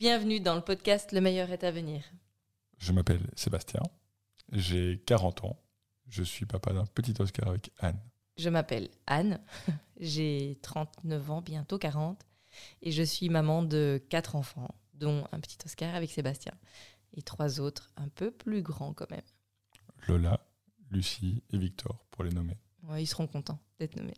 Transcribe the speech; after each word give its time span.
Bienvenue 0.00 0.40
dans 0.40 0.56
le 0.56 0.60
podcast 0.60 1.12
Le 1.12 1.20
meilleur 1.20 1.50
est 1.50 1.62
à 1.62 1.70
venir. 1.70 2.02
Je 2.78 2.90
m'appelle 2.90 3.30
Sébastien, 3.36 3.80
j'ai 4.50 5.00
40 5.06 5.44
ans, 5.44 5.62
je 6.08 6.24
suis 6.24 6.46
papa 6.46 6.72
d'un 6.72 6.84
petit 6.84 7.14
Oscar 7.20 7.48
avec 7.48 7.70
Anne. 7.78 8.00
Je 8.36 8.48
m'appelle 8.48 8.90
Anne, 9.06 9.40
j'ai 10.00 10.58
39 10.62 11.30
ans, 11.30 11.42
bientôt 11.42 11.78
40, 11.78 12.20
et 12.82 12.90
je 12.90 13.04
suis 13.04 13.28
maman 13.28 13.62
de 13.62 14.02
quatre 14.08 14.34
enfants, 14.34 14.74
dont 14.94 15.28
un 15.30 15.38
petit 15.38 15.58
Oscar 15.64 15.94
avec 15.94 16.10
Sébastien, 16.10 16.54
et 17.16 17.22
trois 17.22 17.60
autres 17.60 17.92
un 17.96 18.08
peu 18.08 18.32
plus 18.32 18.62
grands 18.62 18.94
quand 18.94 19.10
même. 19.12 19.22
Lola, 20.08 20.40
Lucie 20.90 21.44
et 21.52 21.56
Victor, 21.58 22.04
pour 22.10 22.24
les 22.24 22.30
nommer. 22.30 22.58
Ouais, 22.82 23.04
ils 23.04 23.06
seront 23.06 23.28
contents 23.28 23.60
d'être 23.78 23.94
nommés. 23.94 24.16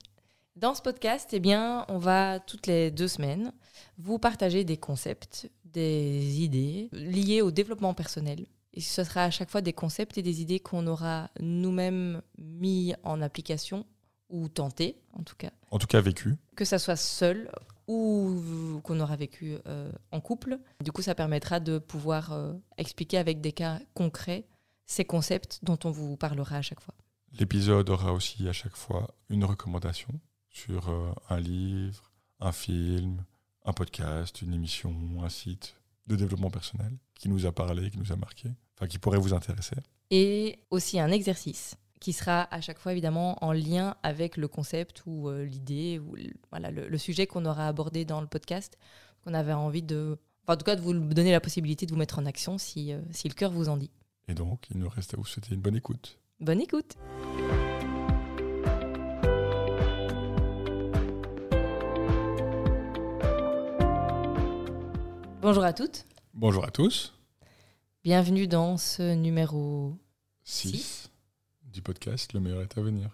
Dans 0.56 0.74
ce 0.74 0.80
podcast, 0.80 1.28
eh 1.34 1.38
bien, 1.38 1.84
on 1.88 1.98
va 1.98 2.40
toutes 2.40 2.66
les 2.66 2.90
deux 2.90 3.08
semaines 3.08 3.52
vous 3.98 4.18
partager 4.18 4.64
des 4.64 4.78
concepts, 4.78 5.50
des 5.76 6.40
idées 6.40 6.88
liées 6.92 7.42
au 7.42 7.50
développement 7.50 7.92
personnel. 7.92 8.46
Et 8.72 8.80
ce 8.80 9.04
sera 9.04 9.24
à 9.24 9.30
chaque 9.30 9.50
fois 9.50 9.60
des 9.60 9.74
concepts 9.74 10.16
et 10.16 10.22
des 10.22 10.40
idées 10.40 10.58
qu'on 10.58 10.86
aura 10.86 11.30
nous-mêmes 11.40 12.22
mis 12.38 12.94
en 13.02 13.20
application 13.20 13.84
ou 14.30 14.48
tenté, 14.48 14.96
en 15.12 15.22
tout 15.22 15.36
cas. 15.36 15.50
En 15.70 15.78
tout 15.78 15.86
cas, 15.86 16.00
vécu. 16.00 16.36
Que 16.56 16.64
ça 16.64 16.78
soit 16.78 16.96
seul 16.96 17.50
ou 17.88 18.80
qu'on 18.82 19.00
aura 19.00 19.16
vécu 19.16 19.56
euh, 19.66 19.92
en 20.10 20.20
couple. 20.20 20.58
Du 20.82 20.92
coup, 20.92 21.02
ça 21.02 21.14
permettra 21.14 21.60
de 21.60 21.78
pouvoir 21.78 22.32
euh, 22.32 22.54
expliquer 22.78 23.18
avec 23.18 23.40
des 23.40 23.52
cas 23.52 23.78
concrets 23.94 24.46
ces 24.86 25.04
concepts 25.04 25.60
dont 25.62 25.78
on 25.84 25.90
vous 25.90 26.16
parlera 26.16 26.56
à 26.56 26.62
chaque 26.62 26.80
fois. 26.80 26.94
L'épisode 27.38 27.90
aura 27.90 28.12
aussi 28.12 28.48
à 28.48 28.52
chaque 28.52 28.76
fois 28.76 29.14
une 29.28 29.44
recommandation 29.44 30.20
sur 30.50 30.88
euh, 30.88 31.12
un 31.28 31.38
livre, 31.38 32.12
un 32.40 32.52
film, 32.52 33.24
un 33.66 33.72
podcast, 33.72 34.40
une 34.42 34.54
émission, 34.54 34.94
un 35.22 35.28
site 35.28 35.76
de 36.06 36.16
développement 36.16 36.50
personnel 36.50 36.92
qui 37.14 37.28
nous 37.28 37.46
a 37.46 37.52
parlé, 37.52 37.90
qui 37.90 37.98
nous 37.98 38.12
a 38.12 38.16
marqué, 38.16 38.48
enfin 38.76 38.86
qui 38.86 38.98
pourrait 38.98 39.18
vous 39.18 39.34
intéresser. 39.34 39.76
Et 40.10 40.60
aussi 40.70 41.00
un 41.00 41.10
exercice 41.10 41.76
qui 42.00 42.12
sera 42.12 42.42
à 42.54 42.60
chaque 42.60 42.78
fois 42.78 42.92
évidemment 42.92 43.42
en 43.44 43.52
lien 43.52 43.96
avec 44.02 44.36
le 44.36 44.48
concept 44.48 45.02
ou 45.06 45.28
euh, 45.28 45.44
l'idée 45.44 45.98
ou 45.98 46.14
le, 46.14 46.30
voilà, 46.50 46.70
le, 46.70 46.88
le 46.88 46.98
sujet 46.98 47.26
qu'on 47.26 47.44
aura 47.44 47.66
abordé 47.66 48.04
dans 48.04 48.20
le 48.20 48.26
podcast, 48.28 48.78
qu'on 49.24 49.34
avait 49.34 49.52
envie 49.52 49.82
de, 49.82 50.16
enfin, 50.44 50.54
en 50.54 50.56
tout 50.56 50.64
cas 50.64 50.76
de 50.76 50.80
vous 50.80 50.92
donner 50.92 51.32
la 51.32 51.40
possibilité 51.40 51.86
de 51.86 51.90
vous 51.90 51.98
mettre 51.98 52.18
en 52.18 52.26
action 52.26 52.58
si, 52.58 52.92
euh, 52.92 53.00
si 53.10 53.28
le 53.28 53.34
cœur 53.34 53.50
vous 53.50 53.68
en 53.68 53.76
dit. 53.76 53.90
Et 54.28 54.34
donc, 54.34 54.66
il 54.70 54.78
nous 54.78 54.88
reste 54.88 55.14
à 55.14 55.16
vous 55.16 55.24
souhaiter 55.24 55.54
une 55.54 55.60
bonne 55.60 55.76
écoute. 55.76 56.18
Bonne 56.38 56.60
écoute. 56.60 56.96
Bonjour 65.46 65.62
à 65.62 65.72
toutes, 65.72 66.06
Bonjour 66.34 66.64
à 66.64 66.72
tous. 66.72 67.14
bienvenue 68.02 68.48
dans 68.48 68.76
ce 68.76 69.14
numéro 69.14 69.94
6 70.42 70.70
Six. 70.72 71.10
du 71.62 71.82
podcast 71.82 72.32
Le 72.32 72.40
meilleur 72.40 72.62
est 72.62 72.76
à 72.76 72.80
venir. 72.80 73.10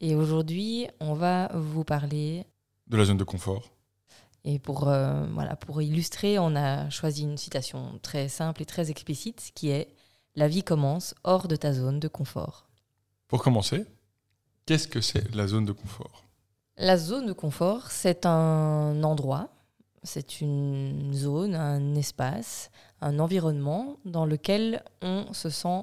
et 0.00 0.14
aujourd'hui 0.14 0.86
on 1.00 1.14
va 1.14 1.48
vous 1.54 1.82
parler 1.82 2.46
De 2.86 2.96
la 2.96 3.04
zone 3.04 3.16
de 3.16 3.24
confort. 3.24 3.72
et 4.44 4.60
pour, 4.60 4.88
euh, 4.88 5.26
voilà, 5.32 5.56
pour 5.56 5.82
illustrer 5.82 6.38
on 6.38 6.54
a 6.54 6.88
choisi 6.90 7.22
une 7.24 7.36
citation 7.36 7.98
très 8.00 8.28
simple 8.28 8.62
et 8.62 8.66
très 8.66 8.92
explicite 8.92 9.50
qui 9.56 9.70
est 9.70 9.88
La 10.36 10.46
vie 10.46 10.62
commence 10.62 11.16
hors 11.24 11.48
de 11.48 11.56
ta 11.56 11.72
zone 11.72 11.98
de 11.98 12.06
confort. 12.08 12.68
Pour 13.26 13.42
commencer, 13.42 13.84
qu'est-ce 14.66 14.86
que 14.86 15.00
c'est 15.00 15.34
la 15.34 15.48
zone 15.48 15.64
de 15.64 15.72
confort? 15.72 16.22
La 16.76 16.96
zone 16.96 17.26
de 17.26 17.32
confort, 17.32 17.90
c'est 17.90 18.24
un 18.24 19.02
endroit, 19.02 19.48
c'est 20.04 20.40
une 20.40 21.12
zone, 21.14 21.54
un 21.54 21.94
espace, 21.94 22.70
un 23.00 23.18
environnement 23.18 23.96
dans 24.04 24.26
lequel 24.26 24.84
on 25.02 25.32
se 25.32 25.50
sent 25.50 25.82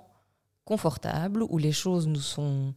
confortable, 0.63 1.43
où 1.43 1.57
les 1.57 1.71
choses 1.71 2.07
nous 2.07 2.21
sont 2.21 2.73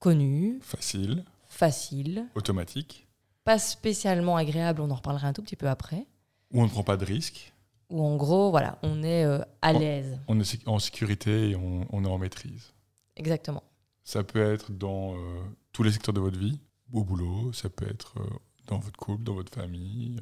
connues, 0.00 0.58
Facile, 0.60 1.24
faciles, 1.48 2.26
automatique, 2.34 3.06
pas 3.44 3.58
spécialement 3.58 4.36
agréables, 4.36 4.80
on 4.80 4.90
en 4.90 4.96
reparlera 4.96 5.28
un 5.28 5.32
tout 5.32 5.42
petit 5.42 5.56
peu 5.56 5.68
après, 5.68 6.06
où 6.52 6.60
on 6.60 6.64
ne 6.64 6.70
prend 6.70 6.82
pas 6.82 6.96
de 6.96 7.04
risques, 7.04 7.52
où 7.88 8.02
en 8.02 8.16
gros, 8.16 8.50
voilà, 8.50 8.78
on 8.82 9.02
est 9.02 9.24
euh, 9.24 9.38
à 9.62 9.72
l'aise. 9.72 10.18
on 10.28 10.38
est 10.40 10.68
en 10.68 10.78
sécurité 10.78 11.50
et 11.50 11.56
on, 11.56 11.86
on 11.90 12.04
est 12.04 12.08
en 12.08 12.18
maîtrise. 12.18 12.72
Exactement. 13.16 13.62
Ça 14.02 14.24
peut 14.24 14.52
être 14.52 14.72
dans 14.72 15.14
euh, 15.14 15.40
tous 15.72 15.82
les 15.82 15.92
secteurs 15.92 16.14
de 16.14 16.20
votre 16.20 16.38
vie, 16.38 16.58
au 16.92 17.04
boulot, 17.04 17.52
ça 17.52 17.68
peut 17.68 17.88
être 17.88 18.18
euh, 18.18 18.28
dans 18.66 18.78
votre 18.78 18.98
couple, 18.98 19.22
dans 19.22 19.34
votre 19.34 19.54
famille, 19.54 20.18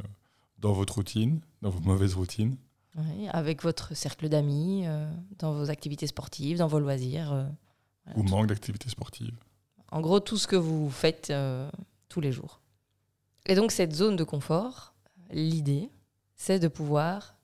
dans 0.62 0.72
votre 0.72 0.94
routine, 0.94 1.40
dans 1.60 1.68
vos 1.70 1.80
mauvaises 1.80 2.14
routines. 2.14 2.56
Oui, 2.96 3.28
avec 3.30 3.62
votre 3.62 3.94
cercle 3.96 4.28
d'amis, 4.28 4.84
euh, 4.86 5.10
dans 5.38 5.52
vos 5.52 5.68
activités 5.70 6.06
sportives, 6.06 6.58
dans 6.58 6.66
vos 6.68 6.78
loisirs. 6.78 7.32
euh, 7.32 7.44
voilà, 8.06 8.18
ou 8.20 8.22
manque 8.22 8.46
d'activité 8.46 8.88
sportive. 8.88 9.34
En 9.90 10.00
gros, 10.00 10.20
tout 10.20 10.38
ce 10.38 10.46
que 10.46 10.56
vous 10.56 10.90
faites 10.90 11.28
euh, 11.30 11.70
tous 12.08 12.20
les 12.20 12.32
jours. 12.32 12.60
Et 13.46 13.54
donc, 13.54 13.72
cette 13.72 13.92
zone 13.94 14.16
de 14.16 14.24
confort, 14.24 14.94
l'idée, 15.30 15.90
c'est 16.36 16.58
de 16.58 16.68
pouvoir 16.68 17.34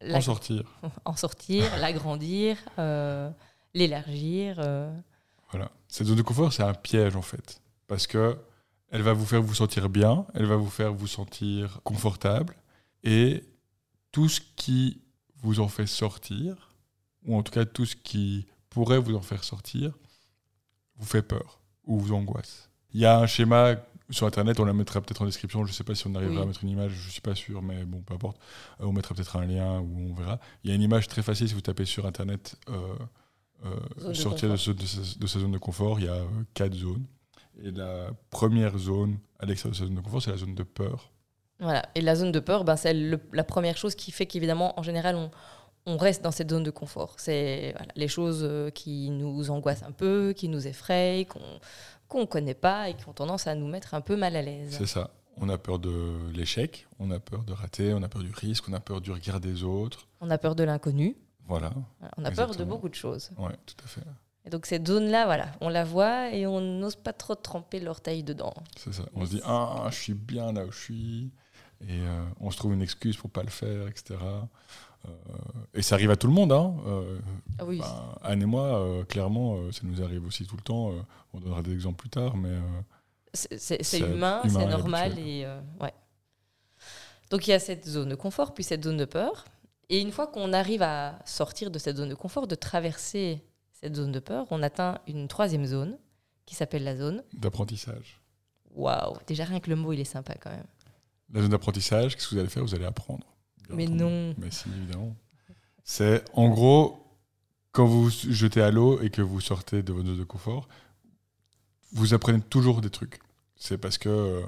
la- 0.00 0.16
En 0.18 0.20
sortir. 0.20 0.62
en 1.04 1.16
sortir, 1.24 1.64
l'agrandir, 1.78 2.56
l'élargir. 3.74 4.56
Voilà. 5.50 5.70
Cette 5.88 6.06
zone 6.06 6.16
de 6.16 6.22
confort, 6.22 6.52
c'est 6.52 6.62
un 6.62 6.74
piège 6.74 7.16
en 7.16 7.22
fait. 7.22 7.60
Parce 7.86 8.06
que 8.06 8.36
elle 8.94 9.02
va 9.02 9.12
vous 9.12 9.26
faire 9.26 9.42
vous 9.42 9.54
sentir 9.54 9.88
bien, 9.88 10.24
elle 10.34 10.46
va 10.46 10.54
vous 10.56 10.70
faire 10.70 10.92
vous 10.94 11.08
sentir 11.08 11.80
confortable. 11.82 12.54
Et 13.02 13.42
tout 14.12 14.28
ce 14.28 14.40
qui 14.54 15.00
vous 15.42 15.58
en 15.58 15.66
fait 15.68 15.86
sortir, 15.86 16.70
ou 17.26 17.36
en 17.36 17.42
tout 17.42 17.50
cas 17.52 17.64
tout 17.64 17.86
ce 17.86 17.96
qui 17.96 18.46
pourrait 18.70 18.98
vous 19.00 19.16
en 19.16 19.20
faire 19.20 19.42
sortir, 19.42 19.92
vous 20.96 21.06
fait 21.06 21.22
peur 21.22 21.60
ou 21.84 21.98
vous 21.98 22.14
angoisse. 22.14 22.70
Il 22.92 23.00
y 23.00 23.04
a 23.04 23.18
un 23.18 23.26
schéma 23.26 23.74
sur 24.10 24.28
Internet, 24.28 24.60
on 24.60 24.64
la 24.64 24.72
mettra 24.72 25.00
peut-être 25.00 25.22
en 25.22 25.26
description, 25.26 25.64
je 25.64 25.70
ne 25.70 25.74
sais 25.74 25.82
pas 25.82 25.96
si 25.96 26.06
on 26.06 26.14
arrivera 26.14 26.36
Oui. 26.36 26.42
à 26.42 26.46
mettre 26.46 26.62
une 26.62 26.70
image, 26.70 26.92
je 26.92 27.06
ne 27.06 27.10
suis 27.10 27.20
pas 27.20 27.34
sûr, 27.34 27.62
mais 27.62 27.84
bon, 27.84 28.00
peu 28.02 28.14
importe. 28.14 28.38
Euh, 28.80 28.84
on 28.84 28.92
mettra 28.92 29.12
peut-être 29.14 29.36
un 29.36 29.44
lien 29.46 29.80
où 29.80 30.10
on 30.10 30.14
verra. 30.14 30.38
Il 30.62 30.70
y 30.70 30.72
a 30.72 30.76
une 30.76 30.82
image 30.82 31.08
très 31.08 31.22
facile 31.22 31.48
si 31.48 31.54
vous 31.54 31.62
tapez 31.62 31.84
sur 31.84 32.06
Internet 32.06 32.54
euh, 32.68 32.94
euh, 33.64 34.08
de 34.10 34.14
sortir 34.14 34.48
de, 34.50 34.54
de 34.72 34.86
sa- 34.86 35.18
de 35.18 35.26
sa 35.26 35.40
zone 35.40 35.50
de 35.52 35.58
confort. 35.58 35.98
Il 35.98 36.06
y 36.06 36.08
a 36.08 36.20
quatre 36.54 36.74
zones. 36.76 37.04
Et 37.62 37.70
la 37.70 38.10
première 38.30 38.76
zone 38.78 39.18
à 39.38 39.46
l'extérieur 39.46 39.72
de 39.72 39.78
sa 39.78 39.84
zone 39.86 39.94
de 39.94 40.00
confort, 40.00 40.22
c'est 40.22 40.30
la 40.30 40.36
zone 40.36 40.54
de 40.54 40.62
peur. 40.62 41.10
Voilà. 41.60 41.82
Et 41.94 42.00
la 42.00 42.16
zone 42.16 42.32
de 42.32 42.40
peur, 42.40 42.64
ben, 42.64 42.76
c'est 42.76 42.94
le- 42.94 43.20
la 43.32 43.44
première 43.44 43.76
chose 43.76 43.94
qui 43.94 44.10
fait 44.10 44.26
qu'évidemment, 44.26 44.78
en 44.78 44.82
général, 44.82 45.14
on, 45.16 45.30
on 45.86 45.96
reste 45.96 46.22
dans 46.22 46.30
cette 46.32 46.50
zone 46.50 46.64
de 46.64 46.70
confort. 46.70 47.14
C'est 47.18 47.72
voilà, 47.76 47.92
les 47.96 48.08
choses 48.08 48.40
euh, 48.42 48.70
qui 48.70 49.10
nous 49.10 49.50
angoissent 49.50 49.82
un 49.84 49.92
peu, 49.92 50.32
qui 50.36 50.48
nous 50.48 50.66
effrayent, 50.66 51.26
qu'on 51.26 52.20
ne 52.20 52.24
connaît 52.24 52.54
pas 52.54 52.88
et 52.88 52.94
qui 52.94 53.08
ont 53.08 53.12
tendance 53.12 53.46
à 53.46 53.54
nous 53.54 53.68
mettre 53.68 53.94
un 53.94 54.00
peu 54.00 54.16
mal 54.16 54.34
à 54.36 54.42
l'aise. 54.42 54.74
C'est 54.76 54.86
ça. 54.86 55.10
On 55.36 55.48
a 55.48 55.58
peur 55.58 55.78
de 55.80 56.16
l'échec, 56.32 56.86
on 57.00 57.10
a 57.10 57.18
peur 57.18 57.42
de 57.44 57.52
rater, 57.52 57.92
on 57.92 58.02
a 58.02 58.08
peur 58.08 58.22
du 58.22 58.30
risque, 58.30 58.64
on 58.68 58.72
a 58.72 58.80
peur 58.80 59.00
du 59.00 59.10
regard 59.12 59.40
des 59.40 59.62
autres. 59.64 60.06
On 60.20 60.30
a 60.30 60.38
peur 60.38 60.54
de 60.54 60.62
l'inconnu, 60.64 61.16
Voilà. 61.48 61.72
on 62.16 62.24
a 62.24 62.30
peur 62.30 62.54
de 62.54 62.62
beaucoup 62.64 62.88
de 62.88 62.94
choses. 62.94 63.30
Ouais, 63.36 63.52
tout 63.66 63.74
à 63.84 63.88
fait. 63.88 64.00
Et 64.46 64.50
donc 64.50 64.66
cette 64.66 64.86
zone-là, 64.86 65.24
voilà, 65.24 65.52
on 65.60 65.68
la 65.70 65.84
voit 65.84 66.30
et 66.30 66.46
on 66.46 66.60
n'ose 66.60 66.96
pas 66.96 67.12
trop 67.14 67.34
tremper 67.34 67.80
l'orteil 67.80 68.22
dedans. 68.22 68.52
C'est 68.76 68.92
ça. 68.92 69.04
On 69.14 69.24
se 69.24 69.30
dit, 69.36 69.40
ah, 69.44 69.86
je 69.90 69.94
suis 69.96 70.14
bien 70.14 70.52
là 70.52 70.64
où 70.66 70.70
je 70.72 70.78
suis. 70.78 71.32
Et 71.80 72.00
euh, 72.00 72.24
on 72.40 72.50
se 72.50 72.56
trouve 72.58 72.72
une 72.74 72.82
excuse 72.82 73.16
pour 73.16 73.30
pas 73.30 73.42
le 73.42 73.48
faire, 73.50 73.88
etc. 73.88 74.18
Euh, 75.06 75.10
et 75.74 75.82
ça 75.82 75.94
arrive 75.96 76.10
à 76.10 76.16
tout 76.16 76.26
le 76.26 76.32
monde. 76.32 76.52
Hein. 76.52 76.74
Euh, 76.86 77.18
Ah 77.58 77.64
oui, 77.64 77.78
ben, 77.78 78.14
Anne 78.22 78.42
et 78.42 78.46
moi, 78.46 79.04
clairement, 79.08 79.70
ça 79.72 79.80
nous 79.82 80.02
arrive 80.02 80.26
aussi 80.26 80.46
tout 80.46 80.56
le 80.56 80.62
temps. 80.62 80.92
on 81.32 81.40
donnera 81.40 81.62
des 81.62 81.72
exemples 81.72 81.96
plus 81.98 82.10
tard, 82.10 82.36
mais 82.36 82.58
c'est- 83.32 83.98
humain, 84.00 84.40
humain 84.44 84.60
c'est 84.60 84.66
normal 84.66 85.18
et 85.18 85.46
ouais. 85.80 85.92
Donc 87.30 87.46
il 87.46 87.50
y 87.50 87.54
a 87.54 87.58
cette 87.58 87.86
zone 87.88 88.10
de 88.10 88.14
confort, 88.14 88.54
puis 88.54 88.62
cette 88.64 88.84
zone 88.84 88.96
de 88.98 89.04
peur. 89.04 89.44
Et 89.88 90.00
une 90.00 90.12
fois 90.12 90.26
qu'on 90.26 90.52
arrive 90.52 90.82
à 90.82 91.18
sortir 91.24 91.70
de 91.70 91.78
cette 91.78 91.96
zone 91.96 92.08
de 92.08 92.14
confort, 92.14 92.46
de 92.46 92.54
traverser 92.54 93.42
cette 93.84 93.96
zone 93.96 94.12
de 94.12 94.18
peur, 94.18 94.46
on 94.50 94.62
atteint 94.62 94.98
une 95.06 95.28
troisième 95.28 95.66
zone 95.66 95.98
qui 96.46 96.54
s'appelle 96.54 96.84
la 96.84 96.96
zone. 96.96 97.22
d'apprentissage. 97.34 98.18
Waouh, 98.74 99.18
déjà 99.26 99.44
rien 99.44 99.60
que 99.60 99.68
le 99.68 99.76
mot 99.76 99.92
il 99.92 100.00
est 100.00 100.04
sympa 100.04 100.34
quand 100.36 100.48
même. 100.50 100.64
La 101.30 101.42
zone 101.42 101.50
d'apprentissage, 101.50 102.16
qu'est-ce 102.16 102.28
que 102.28 102.34
vous 102.34 102.40
allez 102.40 102.48
faire? 102.48 102.62
Vous 102.64 102.74
allez 102.74 102.86
apprendre. 102.86 103.26
Mais 103.68 103.84
entendu. 103.84 104.02
non. 104.02 104.34
Mais 104.38 104.50
si, 104.50 104.70
évidemment. 104.70 105.14
C'est 105.84 106.24
en 106.32 106.48
gros, 106.48 106.98
quand 107.72 107.84
vous 107.84 108.04
vous 108.04 108.10
jetez 108.10 108.62
à 108.62 108.70
l'eau 108.70 109.02
et 109.02 109.10
que 109.10 109.20
vous 109.20 109.40
sortez 109.40 109.82
de 109.82 109.92
votre 109.92 110.06
zone 110.06 110.18
de 110.18 110.24
confort, 110.24 110.66
vous 111.92 112.14
apprenez 112.14 112.40
toujours 112.40 112.80
des 112.80 112.90
trucs. 112.90 113.20
C'est 113.56 113.76
parce 113.76 113.98
que 113.98 114.08
euh, 114.08 114.42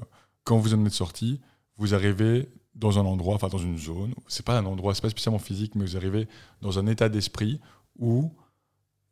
quand 0.45 0.57
vous 0.57 0.73
en 0.73 0.87
êtes 0.87 0.95
sorti, 0.95 1.43
vous 1.77 1.95
arrivez 1.95 2.49
dans 2.75 2.99
un 2.99 3.05
endroit, 3.05 3.35
enfin 3.35 3.49
dans 3.49 3.59
une 3.59 3.77
zone, 3.77 4.15
c'est 4.29 4.47
pas 4.47 4.57
un 4.59 4.65
endroit, 4.65 4.95
c'est 4.95 5.03
pas 5.03 5.11
spécialement 5.11 5.39
physique, 5.39 5.75
mais 5.75 5.85
vous 5.85 5.97
arrivez 5.99 6.27
dans 6.63 6.79
un 6.79 6.87
état 6.87 7.11
d'esprit 7.11 7.61
où 7.99 8.33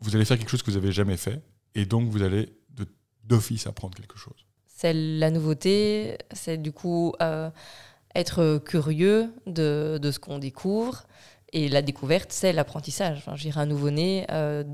vous 0.05 0.15
allez 0.15 0.25
faire 0.25 0.39
quelque 0.39 0.51
chose 0.51 0.63
que 0.63 0.71
vous 0.71 0.79
n'avez 0.79 0.93
jamais 0.93 1.17
fait, 1.17 1.43
et 1.75 1.87
donc 1.87 2.09
vous 2.11 2.23
allez 2.23 2.53
d'office 3.25 3.67
apprendre 3.67 3.97
quelque 3.97 4.19
chose. 4.19 4.47
C'est 4.67 4.93
la 4.93 5.31
nouveauté, 5.31 6.19
c'est 6.33 6.59
du 6.59 6.73
coup 6.73 7.15
euh, 7.23 7.51
être 8.15 8.59
curieux 8.59 9.33
de, 9.47 9.99
de 10.01 10.11
ce 10.11 10.19
qu'on 10.19 10.39
découvre. 10.39 11.07
Et 11.57 11.69
la 11.69 11.83
découverte, 11.83 12.33
c'est 12.33 12.53
l'apprentissage. 12.53 13.23
Enfin, 13.25 13.37
un 13.61 13.67
nouveau-né 13.67 14.27
euh, 14.33 14.65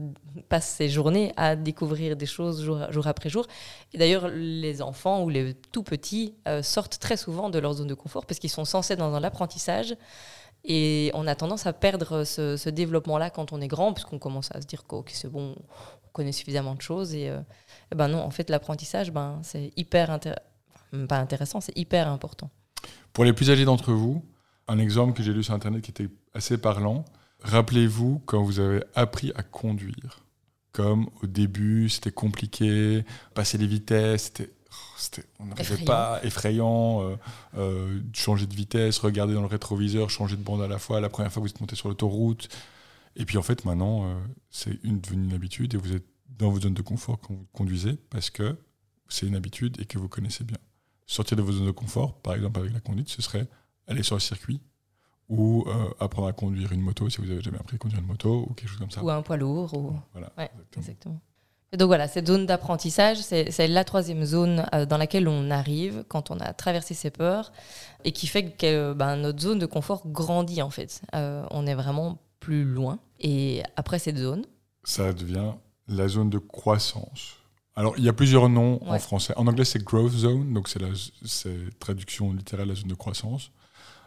passe 0.49 0.67
ses 0.67 0.88
journées 0.88 1.31
à 1.37 1.55
découvrir 1.55 2.17
des 2.17 2.25
choses 2.25 2.65
jour, 2.65 3.06
après 3.06 3.29
jour. 3.29 3.47
Et 3.93 3.99
d'ailleurs, 3.99 4.29
les 4.29 4.81
enfants 4.81 5.23
ou 5.23 5.29
les 5.29 5.53
tout 5.73 5.82
petits 5.82 6.35
euh, 6.49 6.62
sortent 6.62 6.99
très 6.99 7.19
souvent 7.19 7.50
de 7.50 7.59
leur 7.59 7.75
zone 7.75 7.88
de 7.88 7.94
confort 7.94 8.25
parce 8.25 8.41
qu'ils 8.41 8.50
sont 8.50 8.65
censés 8.65 8.97
dans 8.97 9.21
l'apprentissage. 9.21 9.94
Et 10.65 11.11
on 11.15 11.27
a 11.27 11.35
tendance 11.35 11.67
à 11.67 11.73
perdre 11.73 12.25
ce, 12.25 12.69
développement-là 12.69 13.31
quand 13.31 13.53
on 13.53 13.61
est 13.61 13.69
grand, 13.69 13.93
puisqu'on 13.93 14.19
commence 14.19 14.55
à 14.55 14.61
se 14.61 14.67
dire 14.67 14.85
que 14.87 14.97
c'est 15.07 15.31
bon, 15.31 15.55
on 15.57 16.09
connaît 16.12 16.33
suffisamment 16.33 16.75
de 16.75 16.83
choses. 16.83 17.15
Et, 17.15 17.31
euh, 17.31 17.41
et 17.93 17.95
ben 17.95 18.09
non, 18.09 18.23
en 18.23 18.31
fait, 18.31 18.51
l'apprentissage, 18.51 19.11
ben, 19.11 19.41
c'est 19.43 19.73
hyper 19.77 20.11
intéressant. 20.11 20.45
Pas 21.09 21.19
intéressant, 21.19 21.61
c'est 21.61 21.77
hyper 21.79 22.09
important. 22.09 22.51
Pour 23.12 23.25
les 23.25 23.33
plus 23.33 23.51
âgés 23.51 23.65
d'entre 23.65 23.93
vous, 23.93 24.25
un 24.67 24.79
exemple 24.79 25.12
que 25.12 25.23
j'ai 25.23 25.33
lu 25.33 25.43
sur 25.43 25.55
Internet 25.55 25.83
qui 25.83 25.91
était 25.91 26.09
assez 26.35 26.59
parlant. 26.59 27.05
Rappelez-vous 27.43 28.23
quand 28.27 28.43
vous 28.43 28.61
avez 28.61 28.83
appris 28.95 29.33
à 29.37 29.43
conduire. 29.43 30.25
Comme 30.73 31.09
au 31.23 31.27
début, 31.27 31.89
c'était 31.89 32.13
compliqué, 32.13 33.05
passer 33.35 33.59
les 33.59 33.67
vitesses, 33.67 34.25
c'était 34.25 34.51
on 35.38 35.46
n'arrivait 35.46 35.84
pas, 35.84 36.20
effrayant, 36.22 37.02
euh, 37.02 37.17
euh, 37.56 38.00
changer 38.12 38.46
de 38.46 38.55
vitesse, 38.55 38.99
regarder 38.99 39.34
dans 39.34 39.40
le 39.40 39.46
rétroviseur, 39.46 40.11
changer 40.11 40.37
de 40.37 40.43
bande 40.43 40.62
à 40.62 40.69
la 40.69 40.78
fois, 40.78 41.00
la 41.00 41.08
première 41.08 41.32
fois 41.32 41.43
que 41.43 41.49
vous 41.49 41.52
êtes 41.52 41.61
monté 41.61 41.76
sur 41.76 41.88
l'autoroute. 41.88 42.49
Et 43.17 43.25
puis 43.25 43.38
en 43.38 43.43
fait, 43.43 43.64
maintenant, 43.64 44.05
euh, 44.05 44.14
c'est 44.50 44.78
une, 44.84 45.00
devenu 45.00 45.25
une 45.25 45.32
habitude 45.32 45.75
et 45.75 45.76
vous 45.76 45.94
êtes 45.94 46.06
dans 46.28 46.50
votre 46.50 46.64
zone 46.64 46.75
de 46.75 46.82
confort 46.82 47.19
quand 47.20 47.34
vous 47.34 47.46
conduisez 47.52 47.99
parce 48.11 48.31
que 48.31 48.56
c'est 49.08 49.26
une 49.26 49.34
habitude 49.34 49.81
et 49.81 49.84
que 49.84 49.99
vous 49.99 50.08
connaissez 50.08 50.44
bien. 50.44 50.58
Sortir 51.06 51.37
de 51.37 51.43
votre 51.43 51.58
zone 51.58 51.67
de 51.67 51.72
confort, 51.72 52.14
par 52.20 52.34
exemple 52.34 52.61
avec 52.61 52.72
la 52.72 52.81
conduite, 52.81 53.08
ce 53.08 53.20
serait 53.20 53.49
aller 53.88 54.02
sur 54.02 54.14
le 54.14 54.20
circuit 54.20 54.61
ou 55.28 55.64
euh, 55.67 55.90
apprendre 55.99 56.28
à 56.28 56.32
conduire 56.32 56.72
une 56.72 56.81
moto 56.81 57.08
si 57.08 57.20
vous 57.20 57.31
avez 57.31 57.40
jamais 57.40 57.58
appris 57.58 57.76
à 57.76 57.78
conduire 57.78 58.00
une 58.00 58.06
moto 58.06 58.46
ou 58.49 58.55
quelque 58.55 58.69
chose 58.69 58.78
comme 58.78 58.90
ça. 58.90 59.02
Ou 59.02 59.11
un 59.11 59.22
poids 59.22 59.37
lourd. 59.37 59.72
Ou... 59.75 59.96
Voilà, 60.12 60.32
Ouais, 60.37 60.50
exactement. 60.52 60.82
Exactement. 60.82 61.20
Et 61.72 61.76
donc 61.76 61.87
voilà, 61.87 62.08
cette 62.08 62.26
zone 62.26 62.46
d'apprentissage, 62.46 63.19
c'est 63.19 63.69
la 63.69 63.84
troisième 63.84 64.25
zone 64.25 64.67
euh, 64.75 64.87
dans 64.87 64.96
laquelle 64.96 65.28
on 65.28 65.50
arrive 65.52 66.05
quand 66.08 66.32
on 66.32 66.38
a 66.40 66.52
traversé 66.52 66.94
ses 66.94 67.11
peurs 67.11 67.52
et 68.05 68.11
qui 68.11 68.26
fait 68.26 68.50
que 68.50 68.93
ben, 68.93 69.17
notre 69.17 69.40
zone 69.40 69.61
de 69.61 69.67
confort 69.67 70.02
grandit 70.06 70.62
en 70.62 70.70
fait. 70.70 71.00
Euh, 71.14 71.44
on 71.50 71.67
est 71.69 71.75
vraiment 71.76 72.19
plus 72.40 72.64
loin. 72.64 72.99
Et 73.20 73.62
après 73.76 74.00
cette 74.00 74.17
zone, 74.19 74.46
Ça 74.82 75.12
devient 75.12 75.52
la 75.87 76.08
zone 76.08 76.31
de 76.31 76.38
croissance. 76.38 77.37
Alors, 77.76 77.94
il 77.96 78.05
y 78.05 78.08
a 78.08 78.12
plusieurs 78.12 78.49
noms 78.49 78.81
en 78.88 78.99
français. 78.99 79.32
En 79.37 79.46
anglais, 79.46 79.64
c'est 79.64 79.82
growth 79.82 80.12
zone, 80.12 80.52
donc 80.52 80.69
c'est 80.69 80.81
la 80.81 80.88
traduction 81.78 82.32
littérale 82.32 82.69
la 82.69 82.75
zone 82.75 82.88
de 82.88 82.94
croissance. 82.94 83.52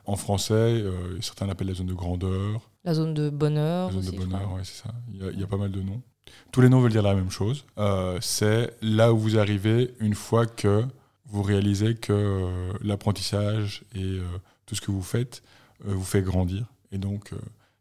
En 0.06 0.18
français, 0.18 0.54
euh, 0.54 1.20
certains 1.22 1.48
l'appellent 1.48 1.70
la 1.70 1.74
zone 1.76 1.88
de 1.88 1.94
grandeur, 1.94 2.70
la 2.84 2.94
zone 2.94 3.14
de 3.14 3.30
bonheur. 3.30 3.88
la 3.88 3.94
zone 3.94 4.00
aussi, 4.02 4.12
de 4.12 4.18
bonheur, 4.18 4.52
ouais, 4.54 4.62
c'est 4.64 4.84
ça. 4.84 4.90
Il 5.14 5.24
y, 5.24 5.24
a, 5.28 5.32
il 5.32 5.40
y 5.40 5.44
a 5.44 5.48
pas 5.48 5.56
mal 5.58 5.72
de 5.72 5.82
noms. 5.82 6.02
Tous 6.52 6.62
les 6.62 6.70
noms 6.70 6.80
veulent 6.82 6.92
dire 6.92 7.02
la 7.04 7.16
même 7.16 7.32
chose. 7.32 7.66
Euh, 7.78 8.20
c'est 8.22 8.76
là 8.82 9.12
où 9.14 9.18
vous 9.18 9.38
arrivez 9.40 9.94
une 10.00 10.14
fois 10.16 10.46
que 10.46 10.86
vous 11.26 11.42
réalisez 11.42 11.96
que 11.96 12.14
euh, 12.14 12.74
l'apprentissage 12.82 13.84
et 13.96 14.04
euh, 14.04 14.24
tout 14.66 14.76
ce 14.76 14.82
que 14.82 14.92
vous 14.92 15.02
faites 15.02 15.42
vous 15.84 16.04
fait 16.04 16.22
grandir. 16.22 16.66
Et 16.92 16.98
donc, 16.98 17.32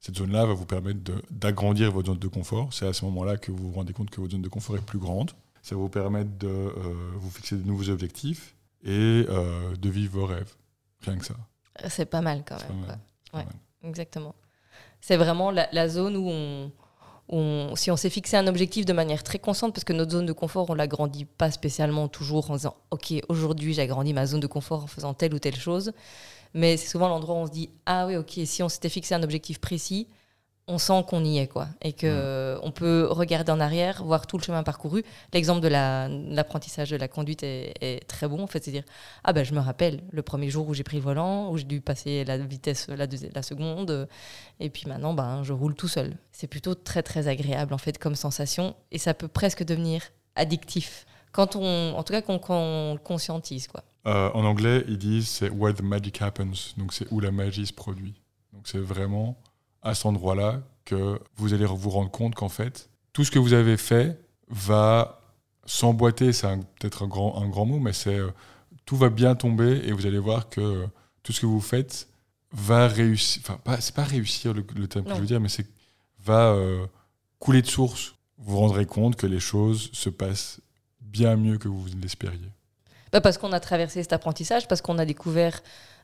cette 0.00 0.16
zone-là 0.16 0.44
va 0.46 0.54
vous 0.54 0.64
permettre 0.66 0.98
d'agrandir 1.30 1.92
votre 1.92 2.08
zone 2.08 2.18
de 2.18 2.26
confort. 2.28 2.72
C'est 2.72 2.86
à 2.86 2.92
ce 2.92 3.04
moment-là 3.04 3.36
que 3.36 3.52
vous 3.52 3.68
vous 3.70 3.72
rendez 3.74 3.92
compte 3.92 4.10
que 4.10 4.20
votre 4.20 4.32
zone 4.32 4.42
de 4.42 4.48
confort 4.48 4.76
est 4.76 4.84
plus 4.84 4.98
grande. 4.98 5.30
Ça 5.62 5.76
va 5.76 5.80
vous 5.82 5.88
permettre 5.88 6.30
de 6.38 6.72
vous 7.14 7.30
fixer 7.30 7.54
de 7.56 7.62
nouveaux 7.64 7.90
objectifs 7.90 8.56
et 8.84 9.24
de 9.24 9.88
vivre 9.88 10.18
vos 10.18 10.26
rêves. 10.26 10.52
Rien 11.02 11.16
que 11.16 11.24
ça. 11.26 11.34
C'est 11.88 12.06
pas 12.06 12.22
mal 12.22 12.42
quand 12.44 12.56
pas 12.56 12.66
même. 12.68 12.78
mal. 12.80 12.86
quoi. 12.86 12.96
C'est 13.24 13.30
pas 13.32 13.38
Ouais. 13.38 13.44
mal. 13.44 13.54
Exactement. 13.84 14.34
C'est 15.00 15.16
vraiment 15.16 15.50
la, 15.52 15.68
la 15.72 15.88
zone 15.88 16.16
où 16.16 16.28
on, 16.28 16.72
si 17.28 17.90
on 17.90 17.96
s'est 17.96 18.10
fixé 18.10 18.36
un 18.36 18.46
objectif 18.46 18.84
de 18.84 18.92
manière 18.92 19.22
très 19.22 19.38
constante, 19.38 19.72
parce 19.72 19.84
que 19.84 19.92
notre 19.92 20.12
zone 20.12 20.26
de 20.26 20.32
confort, 20.32 20.68
on 20.70 20.74
l'agrandit 20.74 21.24
pas 21.24 21.50
spécialement 21.50 22.08
toujours 22.08 22.50
en 22.50 22.56
disant, 22.56 22.76
ok, 22.90 23.14
aujourd'hui 23.28 23.74
j'ai 23.74 23.82
agrandi 23.82 24.12
ma 24.12 24.26
zone 24.26 24.40
de 24.40 24.46
confort 24.46 24.84
en 24.84 24.86
faisant 24.86 25.14
telle 25.14 25.34
ou 25.34 25.38
telle 25.38 25.56
chose, 25.56 25.92
mais 26.54 26.76
c'est 26.76 26.88
souvent 26.88 27.08
l'endroit 27.08 27.34
où 27.34 27.38
on 27.38 27.46
se 27.46 27.52
dit, 27.52 27.70
ah 27.86 28.06
oui, 28.06 28.16
ok, 28.16 28.40
si 28.44 28.62
on 28.62 28.68
s'était 28.68 28.90
fixé 28.90 29.14
un 29.14 29.22
objectif 29.22 29.60
précis, 29.60 30.08
on 30.68 30.78
sent 30.78 31.04
qu'on 31.08 31.24
y 31.24 31.38
est, 31.38 31.48
quoi, 31.48 31.66
et 31.82 31.92
que 31.92 32.56
on 32.62 32.70
peut 32.70 33.08
regarder 33.10 33.50
en 33.50 33.58
arrière, 33.58 34.04
voir 34.04 34.26
tout 34.28 34.38
le 34.38 34.44
chemin 34.44 34.62
parcouru. 34.62 35.02
L'exemple 35.34 35.60
de 35.60 35.68
la- 35.68 36.08
l'apprentissage 36.08 36.90
de 36.90 36.96
la 36.96 37.08
conduite 37.08 37.42
est, 37.42 37.74
est 37.80 38.06
très 38.06 38.28
bon, 38.28 38.42
en 38.42 38.46
fait, 38.46 38.62
c'est 38.64 38.70
dire, 38.70 38.84
ah 39.24 39.32
ben 39.32 39.44
je 39.44 39.54
me 39.54 39.60
rappelle 39.60 40.02
le 40.12 40.22
premier 40.22 40.50
jour 40.50 40.68
où 40.68 40.74
j'ai 40.74 40.84
pris 40.84 40.98
le 40.98 41.02
volant, 41.02 41.50
où 41.50 41.58
j'ai 41.58 41.64
dû 41.64 41.80
passer 41.80 42.24
la 42.24 42.38
vitesse 42.38 42.86
la, 42.88 43.06
la 43.34 43.42
seconde, 43.42 44.08
et 44.60 44.70
puis 44.70 44.84
maintenant 44.86 45.14
ben, 45.14 45.42
je 45.42 45.52
roule 45.52 45.74
tout 45.74 45.88
seul. 45.88 46.16
C'est 46.30 46.46
plutôt 46.46 46.74
très 46.76 47.02
très 47.02 47.26
agréable 47.26 47.74
en 47.74 47.78
fait 47.78 47.98
comme 47.98 48.14
sensation, 48.14 48.76
et 48.92 48.98
ça 48.98 49.14
peut 49.14 49.28
presque 49.28 49.64
devenir 49.64 50.02
addictif 50.36 51.06
quand 51.32 51.56
on, 51.56 51.94
en 51.96 52.02
tout 52.04 52.12
cas 52.12 52.22
quand 52.22 52.38
quand 52.38 52.56
on 52.56 52.92
le 52.94 53.00
conscientise 53.00 53.66
quoi. 53.66 53.82
Euh, 54.06 54.30
en 54.32 54.44
anglais, 54.44 54.84
ils 54.88 54.98
disent 54.98 55.28
c'est 55.28 55.50
where 55.50 55.74
the 55.74 55.82
magic 55.82 56.22
happens, 56.22 56.74
donc 56.76 56.92
c'est 56.92 57.06
où 57.10 57.20
la 57.20 57.30
magie 57.32 57.66
se 57.66 57.72
produit. 57.72 58.14
Donc 58.52 58.68
c'est 58.68 58.78
vraiment 58.78 59.36
à 59.82 59.94
cet 59.94 60.06
endroit-là 60.06 60.60
que 60.84 61.20
vous 61.36 61.54
allez 61.54 61.66
vous 61.66 61.90
rendre 61.90 62.10
compte 62.10 62.34
qu'en 62.34 62.48
fait, 62.48 62.88
tout 63.12 63.24
ce 63.24 63.30
que 63.30 63.38
vous 63.38 63.52
avez 63.52 63.76
fait 63.76 64.18
va 64.48 65.20
s'emboîter, 65.64 66.32
c'est 66.32 66.48
peut-être 66.78 67.04
un 67.04 67.08
grand, 67.08 67.40
un 67.42 67.48
grand 67.48 67.66
mot, 67.66 67.78
mais 67.78 67.92
c'est 67.92 68.16
euh, 68.16 68.30
tout 68.84 68.96
va 68.96 69.10
bien 69.10 69.34
tomber 69.34 69.82
et 69.84 69.92
vous 69.92 70.06
allez 70.06 70.18
voir 70.18 70.48
que 70.48 70.60
euh, 70.60 70.86
tout 71.22 71.32
ce 71.32 71.40
que 71.40 71.46
vous 71.46 71.60
faites 71.60 72.08
va 72.52 72.88
réussir. 72.88 73.42
Enfin, 73.44 73.58
pas, 73.62 73.80
c'est 73.80 73.94
pas 73.94 74.04
réussir 74.04 74.52
le, 74.52 74.64
le 74.74 74.88
terme 74.88 75.04
que 75.04 75.14
je 75.14 75.20
veux 75.20 75.26
dire, 75.26 75.40
mais 75.40 75.48
c'est 75.48 75.66
va 76.24 76.52
euh, 76.52 76.86
couler 77.38 77.62
de 77.62 77.66
source. 77.66 78.14
Vous 78.38 78.52
vous 78.52 78.58
rendrez 78.58 78.86
compte 78.86 79.16
que 79.16 79.26
les 79.26 79.40
choses 79.40 79.90
se 79.92 80.08
passent 80.08 80.60
bien 81.00 81.36
mieux 81.36 81.58
que 81.58 81.68
vous 81.68 81.86
l'espériez. 82.00 82.50
Bah, 83.12 83.20
parce 83.20 83.38
qu'on 83.38 83.52
a 83.52 83.60
traversé 83.60 84.02
cet 84.02 84.12
apprentissage, 84.12 84.66
parce 84.68 84.80
qu'on 84.80 84.98
a 84.98 85.04
découvert 85.04 85.62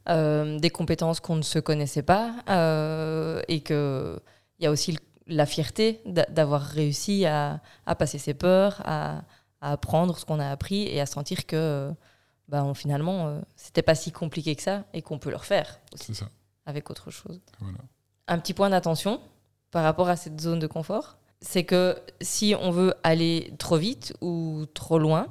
euh, 0.08 0.58
des 0.58 0.70
compétences 0.70 1.20
qu'on 1.20 1.36
ne 1.36 1.42
se 1.42 1.58
connaissait 1.58 2.02
pas, 2.02 2.34
euh, 2.48 3.40
et 3.48 3.60
qu'il 3.60 4.20
y 4.60 4.66
a 4.66 4.70
aussi 4.70 4.92
le- 4.92 4.98
la 5.26 5.44
fierté 5.46 6.00
d'a- 6.06 6.26
d'avoir 6.26 6.62
réussi 6.62 7.26
à, 7.26 7.60
à 7.86 7.94
passer 7.94 8.18
ses 8.18 8.34
peurs, 8.34 8.80
à, 8.84 9.22
à 9.60 9.72
apprendre 9.72 10.16
ce 10.18 10.24
qu'on 10.24 10.40
a 10.40 10.48
appris 10.50 10.82
et 10.84 11.00
à 11.00 11.06
sentir 11.06 11.46
que 11.46 11.90
bah, 12.48 12.64
on- 12.64 12.72
finalement, 12.74 13.26
euh, 13.28 13.40
c'était 13.56 13.82
pas 13.82 13.94
si 13.94 14.10
compliqué 14.12 14.56
que 14.56 14.62
ça 14.62 14.84
et 14.94 15.02
qu'on 15.02 15.18
peut 15.18 15.30
le 15.30 15.36
refaire 15.36 15.80
aussi 15.92 16.14
ça. 16.14 16.26
avec 16.64 16.88
autre 16.90 17.10
chose. 17.10 17.40
Voilà. 17.60 17.78
Un 18.28 18.38
petit 18.38 18.54
point 18.54 18.70
d'attention 18.70 19.20
par 19.70 19.82
rapport 19.84 20.08
à 20.08 20.16
cette 20.16 20.40
zone 20.40 20.58
de 20.58 20.66
confort, 20.66 21.18
c'est 21.42 21.64
que 21.64 21.96
si 22.22 22.54
on 22.58 22.70
veut 22.70 22.94
aller 23.02 23.52
trop 23.58 23.76
vite 23.76 24.14
ou 24.22 24.64
trop 24.72 24.98
loin, 24.98 25.26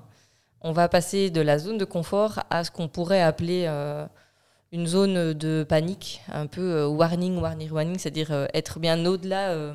on 0.61 0.71
va 0.73 0.87
passer 0.89 1.29
de 1.31 1.41
la 1.41 1.57
zone 1.57 1.77
de 1.79 1.85
confort 1.85 2.43
à 2.51 2.63
ce 2.63 2.69
qu'on 2.71 2.87
pourrait 2.87 3.21
appeler 3.21 3.65
euh, 3.67 4.05
une 4.73 4.85
zone 4.85 5.33
de 5.33 5.65
panique, 5.67 6.21
un 6.31 6.45
peu 6.45 6.61
euh, 6.61 6.87
warning, 6.87 7.37
warning, 7.39 7.71
warning, 7.71 7.97
c'est-à-dire 7.97 8.31
euh, 8.31 8.47
être 8.53 8.79
bien 8.79 9.05
au-delà 9.05 9.51
euh, 9.51 9.73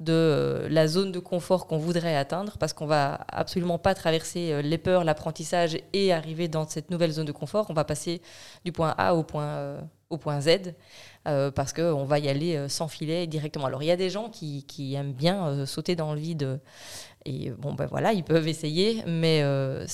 de 0.00 0.66
la 0.70 0.88
zone 0.88 1.12
de 1.12 1.18
confort 1.18 1.66
qu'on 1.66 1.76
voudrait 1.76 2.16
atteindre, 2.16 2.56
parce 2.58 2.72
qu'on 2.72 2.86
va 2.86 3.26
absolument 3.28 3.78
pas 3.78 3.94
traverser 3.94 4.62
les 4.62 4.78
peurs, 4.78 5.04
l'apprentissage 5.04 5.76
et 5.92 6.12
arriver 6.12 6.48
dans 6.48 6.66
cette 6.66 6.90
nouvelle 6.90 7.12
zone 7.12 7.26
de 7.26 7.32
confort. 7.32 7.66
On 7.68 7.74
va 7.74 7.84
passer 7.84 8.22
du 8.64 8.72
point 8.72 8.94
A 8.96 9.14
au 9.14 9.22
point, 9.22 9.76
au 10.08 10.16
point 10.16 10.40
Z, 10.40 10.72
parce 11.24 11.74
qu'on 11.74 12.04
va 12.04 12.18
y 12.18 12.30
aller 12.30 12.66
sans 12.70 12.88
filet 12.88 13.26
directement. 13.26 13.66
Alors 13.66 13.82
il 13.82 13.86
y 13.86 13.90
a 13.90 13.96
des 13.96 14.08
gens 14.08 14.30
qui, 14.30 14.64
qui 14.64 14.94
aiment 14.94 15.12
bien 15.12 15.66
sauter 15.66 15.96
dans 15.96 16.14
le 16.14 16.20
vide. 16.20 16.60
Et 17.26 17.50
bon, 17.50 17.74
ben 17.74 17.86
voilà, 17.86 18.12
ils 18.12 18.24
peuvent 18.24 18.48
essayer, 18.48 19.02
mais 19.06 19.40
euh, 19.42 19.86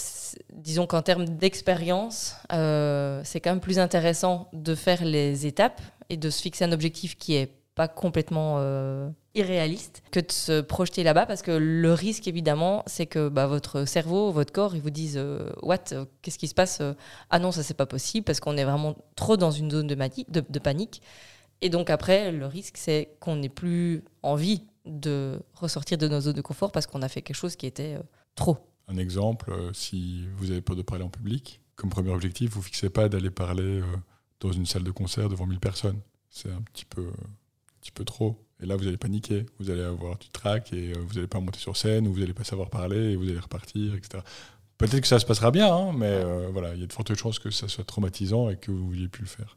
disons 0.52 0.86
qu'en 0.86 1.02
termes 1.02 1.24
d'expérience, 1.24 2.36
euh, 2.52 3.20
c'est 3.24 3.40
quand 3.40 3.50
même 3.50 3.60
plus 3.60 3.80
intéressant 3.80 4.48
de 4.52 4.74
faire 4.74 5.04
les 5.04 5.46
étapes 5.46 5.80
et 6.08 6.16
de 6.16 6.30
se 6.30 6.40
fixer 6.40 6.64
un 6.64 6.72
objectif 6.72 7.18
qui 7.18 7.34
est 7.34 7.52
pas 7.74 7.88
complètement 7.88 8.56
euh, 8.58 9.10
irréaliste 9.34 10.02
que 10.12 10.20
de 10.20 10.30
se 10.30 10.60
projeter 10.62 11.02
là-bas 11.02 11.26
parce 11.26 11.42
que 11.42 11.50
le 11.50 11.92
risque 11.92 12.26
évidemment 12.26 12.82
c'est 12.86 13.04
que 13.04 13.28
bah, 13.28 13.46
votre 13.46 13.84
cerveau, 13.84 14.30
votre 14.30 14.52
corps, 14.52 14.74
ils 14.74 14.80
vous 14.80 14.88
disent 14.88 15.20
what, 15.62 15.84
qu'est-ce 16.22 16.38
qui 16.38 16.48
se 16.48 16.54
passe 16.54 16.80
Ah 17.28 17.38
non 17.38 17.52
ça 17.52 17.62
c'est 17.62 17.74
pas 17.74 17.84
possible 17.84 18.24
parce 18.24 18.40
qu'on 18.40 18.56
est 18.56 18.64
vraiment 18.64 18.96
trop 19.14 19.36
dans 19.36 19.50
une 19.50 19.70
zone 19.70 19.88
de, 19.88 19.94
de, 19.94 20.44
de 20.48 20.58
panique. 20.58 21.02
Et 21.60 21.68
donc 21.68 21.90
après 21.90 22.32
le 22.32 22.46
risque 22.46 22.78
c'est 22.78 23.10
qu'on 23.20 23.36
n'ait 23.36 23.50
plus 23.50 24.04
envie 24.22 24.62
de 24.86 25.40
ressortir 25.54 25.98
de 25.98 26.08
nos 26.08 26.20
zones 26.20 26.34
de 26.34 26.40
confort 26.40 26.72
parce 26.72 26.86
qu'on 26.86 27.02
a 27.02 27.08
fait 27.08 27.22
quelque 27.22 27.36
chose 27.36 27.56
qui 27.56 27.66
était 27.66 27.94
euh, 27.94 28.02
trop. 28.34 28.58
Un 28.88 28.98
exemple, 28.98 29.50
euh, 29.50 29.72
si 29.72 30.26
vous 30.36 30.50
avez 30.50 30.60
peur 30.60 30.76
de 30.76 30.82
parler 30.82 31.04
en 31.04 31.08
public, 31.08 31.60
comme 31.74 31.90
premier 31.90 32.10
objectif, 32.10 32.50
vous 32.52 32.62
fixez 32.62 32.88
pas 32.88 33.08
d'aller 33.08 33.30
parler 33.30 33.80
euh, 33.80 33.96
dans 34.40 34.52
une 34.52 34.66
salle 34.66 34.84
de 34.84 34.90
concert 34.90 35.28
devant 35.28 35.46
1000 35.46 35.58
personnes. 35.58 36.00
C'est 36.30 36.50
un 36.50 36.62
petit 36.62 36.84
peu, 36.84 37.06
un 37.06 37.80
petit 37.80 37.92
peu 37.92 38.04
trop. 38.04 38.42
Et 38.62 38.66
là, 38.66 38.76
vous 38.76 38.86
allez 38.86 38.96
paniquer, 38.96 39.44
vous 39.58 39.70
allez 39.70 39.82
avoir 39.82 40.16
du 40.18 40.30
trac 40.30 40.72
et 40.72 40.92
vous 40.92 41.14
n'allez 41.14 41.26
pas 41.26 41.40
monter 41.40 41.58
sur 41.58 41.76
scène 41.76 42.06
ou 42.06 42.12
vous 42.12 42.20
n'allez 42.20 42.32
pas 42.32 42.44
savoir 42.44 42.70
parler 42.70 43.12
et 43.12 43.16
vous 43.16 43.28
allez 43.28 43.38
repartir, 43.38 43.94
etc. 43.94 44.22
Peut-être 44.78 45.00
que 45.00 45.06
ça 45.06 45.18
se 45.18 45.24
passera 45.24 45.50
bien, 45.50 45.72
hein, 45.74 45.92
mais 45.94 46.06
euh, 46.10 46.48
voilà, 46.52 46.74
il 46.74 46.80
y 46.80 46.84
a 46.84 46.86
de 46.86 46.92
fortes 46.92 47.14
chances 47.14 47.38
que 47.38 47.50
ça 47.50 47.66
soit 47.66 47.84
traumatisant 47.84 48.50
et 48.50 48.56
que 48.56 48.70
vous 48.70 48.78
ne 48.78 48.84
vouliez 48.84 49.08
plus 49.08 49.22
le 49.22 49.28
faire. 49.28 49.56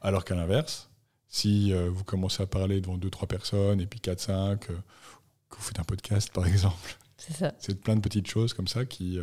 Alors 0.00 0.24
qu'à 0.24 0.36
l'inverse, 0.36 0.89
si 1.30 1.72
euh, 1.72 1.88
vous 1.88 2.04
commencez 2.04 2.42
à 2.42 2.46
parler 2.46 2.82
devant 2.82 2.98
2-3 2.98 3.26
personnes, 3.26 3.80
et 3.80 3.86
puis 3.86 4.00
4-5, 4.00 4.58
que 4.58 4.72
vous 4.72 5.62
faites 5.62 5.80
un 5.80 5.84
podcast 5.84 6.30
par 6.32 6.46
exemple, 6.48 6.98
c'est 7.16 7.32
ça. 7.32 7.52
C'est 7.58 7.80
plein 7.80 7.96
de 7.96 8.00
petites 8.00 8.28
choses 8.28 8.52
comme 8.52 8.68
ça 8.68 8.84
qui, 8.84 9.18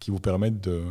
qui 0.00 0.10
vous 0.10 0.20
permettent 0.20 0.60
de, 0.60 0.84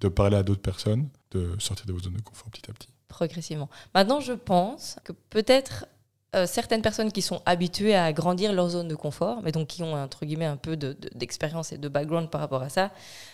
de 0.00 0.08
parler 0.08 0.36
à 0.36 0.42
d'autres 0.42 0.62
personnes, 0.62 1.08
de 1.30 1.54
sortir 1.58 1.86
de 1.86 1.92
vos 1.92 2.00
zones 2.00 2.14
de 2.14 2.20
confort 2.20 2.50
petit 2.50 2.70
à 2.70 2.74
petit. 2.74 2.88
Progressivement. 3.08 3.68
Maintenant, 3.94 4.20
je 4.20 4.32
pense 4.32 4.96
que 5.04 5.12
peut-être 5.12 5.86
euh, 6.34 6.46
certaines 6.46 6.82
personnes 6.82 7.12
qui 7.12 7.22
sont 7.22 7.40
habituées 7.46 7.94
à 7.94 8.04
agrandir 8.06 8.52
leur 8.52 8.68
zone 8.68 8.88
de 8.88 8.96
confort, 8.96 9.40
mais 9.42 9.52
donc 9.52 9.68
qui 9.68 9.82
ont 9.84 9.94
entre 9.94 10.26
guillemets 10.26 10.46
un 10.46 10.56
peu 10.56 10.76
d'expérience 10.76 11.72
et 11.72 11.78
de 11.78 11.88
background 11.88 12.28
par 12.28 12.40
rapport 12.40 12.62
à 12.62 12.68
ça, 12.68 12.90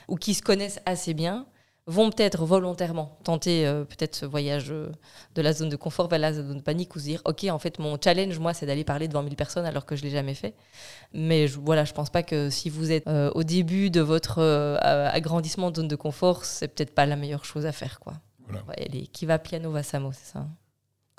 ou 0.06 0.16
qui 0.16 0.34
se 0.34 0.42
connaissent 0.42 0.80
assez 0.84 1.14
bien, 1.14 1.46
vont 1.86 2.10
peut-être 2.10 2.44
volontairement 2.44 3.18
tenter 3.24 3.66
euh, 3.66 3.84
peut-être 3.84 4.14
ce 4.14 4.26
voyage 4.26 4.70
euh, 4.70 4.90
de 5.34 5.42
la 5.42 5.52
zone 5.52 5.68
de 5.68 5.76
confort 5.76 6.08
vers 6.08 6.18
la 6.18 6.32
zone 6.32 6.58
de 6.58 6.62
panique 6.62 6.94
ou 6.94 6.98
se 6.98 7.04
dire 7.04 7.22
ok 7.24 7.44
en 7.50 7.58
fait 7.58 7.78
mon 7.78 7.98
challenge 8.02 8.38
moi 8.38 8.54
c'est 8.54 8.66
d'aller 8.66 8.84
parler 8.84 9.08
devant 9.08 9.22
1000 9.22 9.34
personnes 9.36 9.64
alors 9.64 9.86
que 9.86 9.96
je 9.96 10.02
l'ai 10.02 10.10
jamais 10.10 10.34
fait 10.34 10.54
mais 11.12 11.48
je, 11.48 11.58
voilà 11.58 11.84
je 11.84 11.92
pense 11.92 12.10
pas 12.10 12.22
que 12.22 12.50
si 12.50 12.70
vous 12.70 12.92
êtes 12.92 13.08
au 13.08 13.42
début 13.42 13.90
de 13.90 14.00
votre 14.00 14.40
agrandissement 14.40 15.70
de 15.70 15.76
zone 15.76 15.88
de 15.88 15.96
confort 15.96 16.44
c'est 16.44 16.68
peut-être 16.68 16.94
pas 16.94 17.06
la 17.06 17.16
meilleure 17.16 17.44
chose 17.44 17.66
à 17.66 17.72
faire 17.72 17.98
quoi 17.98 18.14
voilà. 18.46 18.62
qui 19.12 19.26
va 19.26 19.38
piano 19.38 19.70
va 19.70 19.82
samo 19.82 20.12
c'est 20.12 20.32
ça 20.32 20.46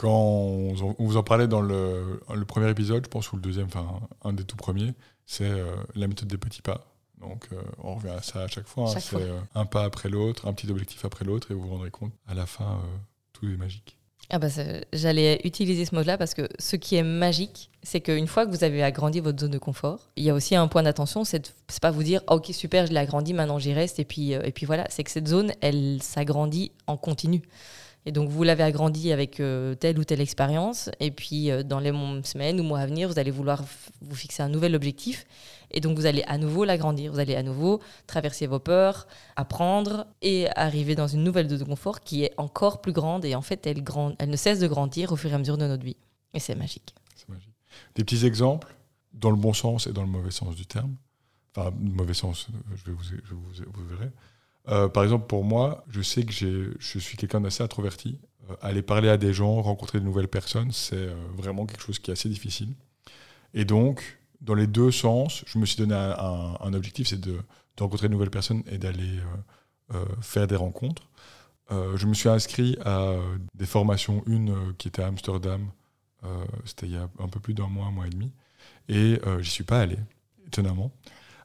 quand 0.02 0.10
on, 0.10 0.74
vous 0.98 1.18
en 1.18 1.22
parlait 1.22 1.48
dans 1.48 1.62
le, 1.62 2.20
premier 2.48 2.72
épisode, 2.72 3.06
je 3.06 3.10
pense, 3.10 3.32
ou 3.32 3.36
le 3.36 3.42
deuxième, 3.42 3.68
enfin 3.68 4.00
un 4.24 4.34
des 4.34 4.44
tout 4.44 4.56
premiers, 4.56 4.96
c'est 5.28 5.48
euh, 5.48 5.76
la 5.94 6.08
méthode 6.08 6.28
des 6.28 6.40
petits 6.40 6.64
pas. 6.64 6.91
Donc 7.22 7.48
euh, 7.52 7.62
on 7.84 7.96
revient 7.96 8.10
à 8.10 8.22
ça 8.22 8.42
à 8.42 8.48
chaque 8.48 8.68
fois. 8.68 8.90
Hein. 8.90 9.00
c'est 9.00 9.16
euh, 9.16 9.40
un 9.56 9.66
pas 9.66 9.84
après 9.84 10.10
l'autre, 10.10 10.48
un 10.48 10.54
petit 10.54 10.70
objectif 10.70 11.06
après 11.06 11.26
l'autre, 11.26 11.52
et 11.52 11.54
vous 11.54 11.62
vous 11.62 11.70
rendrez 11.70 11.92
compte, 11.92 12.14
à 12.28 12.34
la 12.34 12.46
fin, 12.46 12.82
tout 13.34 13.46
est 13.46 13.58
magique. 13.58 13.98
Ah 14.30 14.40
bah 14.40 14.48
J'allais 14.94 15.42
utiliser 15.44 15.84
ce 15.84 15.94
mot-là 15.94 16.18
parce 16.18 16.34
que 16.34 16.48
ce 16.58 16.78
qui 16.78 16.96
est 16.96 17.04
magique, 17.04 17.70
c'est 17.84 18.00
qu'une 18.00 18.28
fois 18.28 18.46
que 18.46 18.52
vous 18.52 18.64
avez 18.64 18.82
agrandi 18.82 19.20
votre 19.20 19.40
zone 19.40 19.52
de 19.52 19.58
confort, 19.58 20.00
il 20.16 20.24
y 20.24 20.30
a 20.30 20.34
aussi 20.34 20.56
un 20.56 20.68
point 20.68 20.84
d'attention, 20.84 21.26
c'est 21.26 21.54
pas 21.82 21.92
vous 21.92 22.04
dire 22.04 22.22
ok 22.28 22.48
super, 22.54 22.88
je 22.88 22.94
l'ai 22.94 23.00
agrandi, 23.00 23.34
maintenant 23.34 23.60
j'y 23.60 23.74
reste 23.74 24.00
et 24.00 24.06
puis 24.06 24.32
et 24.32 24.52
puis 24.52 24.66
voilà, 24.66 24.86
c'est 24.90 25.04
que 25.04 25.12
cette 25.12 25.28
zone, 25.28 25.52
elle 25.60 26.02
s'agrandit 26.02 26.72
en 26.88 26.96
continu. 26.96 27.42
Et 28.06 28.12
donc, 28.12 28.30
vous 28.30 28.44
l'avez 28.44 28.64
agrandi 28.64 29.12
avec 29.12 29.40
euh, 29.40 29.76
telle 29.76 30.00
ou 30.00 30.04
telle 30.04 30.22
expérience. 30.22 30.90
Et 31.00 31.12
puis, 31.12 31.52
euh, 31.52 31.62
dans 31.62 31.80
les 31.80 31.92
semaines 32.24 32.60
ou 32.60 32.64
mois 32.64 32.80
à 32.80 32.86
venir, 32.88 33.08
vous 33.08 33.20
allez 33.20 33.30
vouloir 33.30 33.64
vous 34.02 34.16
fixer 34.16 34.42
un 34.42 34.50
nouvel 34.50 34.74
objectif. 34.76 35.26
Et 35.70 35.82
donc, 35.82 35.98
vous 35.98 36.08
allez 36.08 36.24
à 36.24 36.40
nouveau 36.40 36.66
l'agrandir. 36.66 37.12
Vous 37.12 37.20
allez 37.20 37.36
à 37.36 37.44
nouveau 37.44 37.80
traverser 38.08 38.48
vos 38.48 38.60
peurs, 38.60 39.08
apprendre 39.36 40.08
et 40.22 40.48
arriver 40.56 40.96
dans 40.96 41.08
une 41.08 41.24
nouvelle 41.24 41.48
zone 41.48 41.60
de 41.60 41.64
confort 41.64 42.02
qui 42.02 42.24
est 42.24 42.34
encore 42.38 42.82
plus 42.82 42.92
grande. 42.92 43.24
Et 43.24 43.36
en 43.36 43.42
fait, 43.42 43.68
elle, 43.68 43.84
elle 44.18 44.30
ne 44.30 44.36
cesse 44.36 44.60
de 44.60 44.68
grandir 44.68 45.12
au 45.12 45.16
fur 45.16 45.30
et 45.32 45.36
à 45.36 45.38
mesure 45.38 45.58
de 45.58 45.68
notre 45.68 45.86
vie. 45.86 45.98
Et 46.34 46.40
c'est 46.40 46.56
magique. 46.56 46.96
magique. 47.30 47.54
Des 47.96 48.04
petits 48.04 48.26
exemples, 48.26 48.74
dans 49.14 49.30
le 49.30 49.38
bon 49.38 49.54
sens 49.54 49.86
et 49.86 49.94
dans 49.94 50.02
le 50.02 50.10
mauvais 50.10 50.32
sens 50.32 50.56
du 50.56 50.66
terme. 50.66 50.96
Enfin, 51.56 51.72
mauvais 51.80 52.14
sens, 52.14 52.48
je 52.86 52.92
vous, 52.92 53.04
je 53.04 53.34
vous, 53.34 53.72
vous 53.74 53.86
verrez. 53.86 54.10
Euh, 54.70 54.90
par 54.90 55.04
exemple, 55.04 55.28
pour 55.28 55.44
moi, 55.44 55.84
je 55.90 56.02
sais 56.02 56.24
que 56.24 56.32
je 56.32 57.00
suis 57.00 57.18
quelqu'un 57.18 57.42
d'assez 57.42 57.64
introverti. 57.64 58.20
Euh, 58.50 58.56
aller 58.62 58.82
parler 58.82 59.10
à 59.10 59.18
des 59.18 59.34
gens, 59.34 59.62
rencontrer 59.62 60.00
de 60.00 60.06
nouvelles 60.06 60.28
personnes, 60.28 60.72
c'est 60.72 60.96
euh, 60.96 61.16
vraiment 61.36 61.66
quelque 61.66 61.82
chose 61.82 62.00
qui 62.00 62.12
est 62.12 62.14
assez 62.14 62.30
difficile. 62.30 62.74
Et 63.54 63.66
donc, 63.66 64.20
dans 64.42 64.54
les 64.54 64.68
deux 64.68 64.92
sens, 64.92 65.44
je 65.48 65.58
me 65.60 65.66
suis 65.66 65.78
donné 65.78 65.96
un, 65.96 66.74
objectif, 66.74 67.08
c'est 67.08 67.20
de, 67.20 67.38
rencontrer 67.80 68.08
de 68.08 68.14
nouvelles 68.14 68.32
personnes 68.32 68.64
et 68.68 68.78
d'aller 68.78 69.20
faire 70.22 70.48
des 70.48 70.56
rencontres. 70.56 71.04
je 71.70 72.06
me 72.06 72.14
suis 72.14 72.30
inscrit 72.30 72.78
à 72.86 73.16
des 73.56 73.66
formations, 73.66 74.24
une 74.26 74.74
qui 74.78 74.88
était 74.88 75.02
à 75.02 75.08
Amsterdam, 75.08 75.70
c'était 76.66 76.88
il 76.88 76.94
y 76.94 76.96
a 76.96 77.10
un 77.20 77.28
peu 77.28 77.40
plus 77.40 77.54
d'un 77.54 77.68
mois, 77.68 77.88
un 77.88 77.92
mois 77.92 78.08
et 78.08 78.10
demi, 78.10 78.32
et 78.88 79.20
j'y 79.42 79.50
suis 79.50 79.64
pas 79.64 79.82
allé, 79.82 79.98
étonnamment 80.48 80.92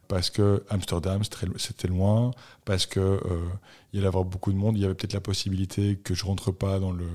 parce 0.08 0.30
que 0.30 0.64
Amsterdam, 0.68 1.22
c'était 1.56 1.88
loin, 1.88 2.30
parce 2.64 2.86
qu'il 2.86 3.02
euh, 3.02 3.18
il 3.92 3.96
y 3.96 3.98
allait 3.98 4.08
avoir 4.08 4.24
beaucoup 4.24 4.52
de 4.52 4.56
monde, 4.56 4.76
il 4.76 4.82
y 4.82 4.84
avait 4.84 4.94
peut-être 4.94 5.12
la 5.12 5.20
possibilité 5.20 5.96
que 5.96 6.14
je 6.14 6.24
rentre 6.24 6.52
pas 6.52 6.78
dans 6.78 6.92
le, 6.92 7.08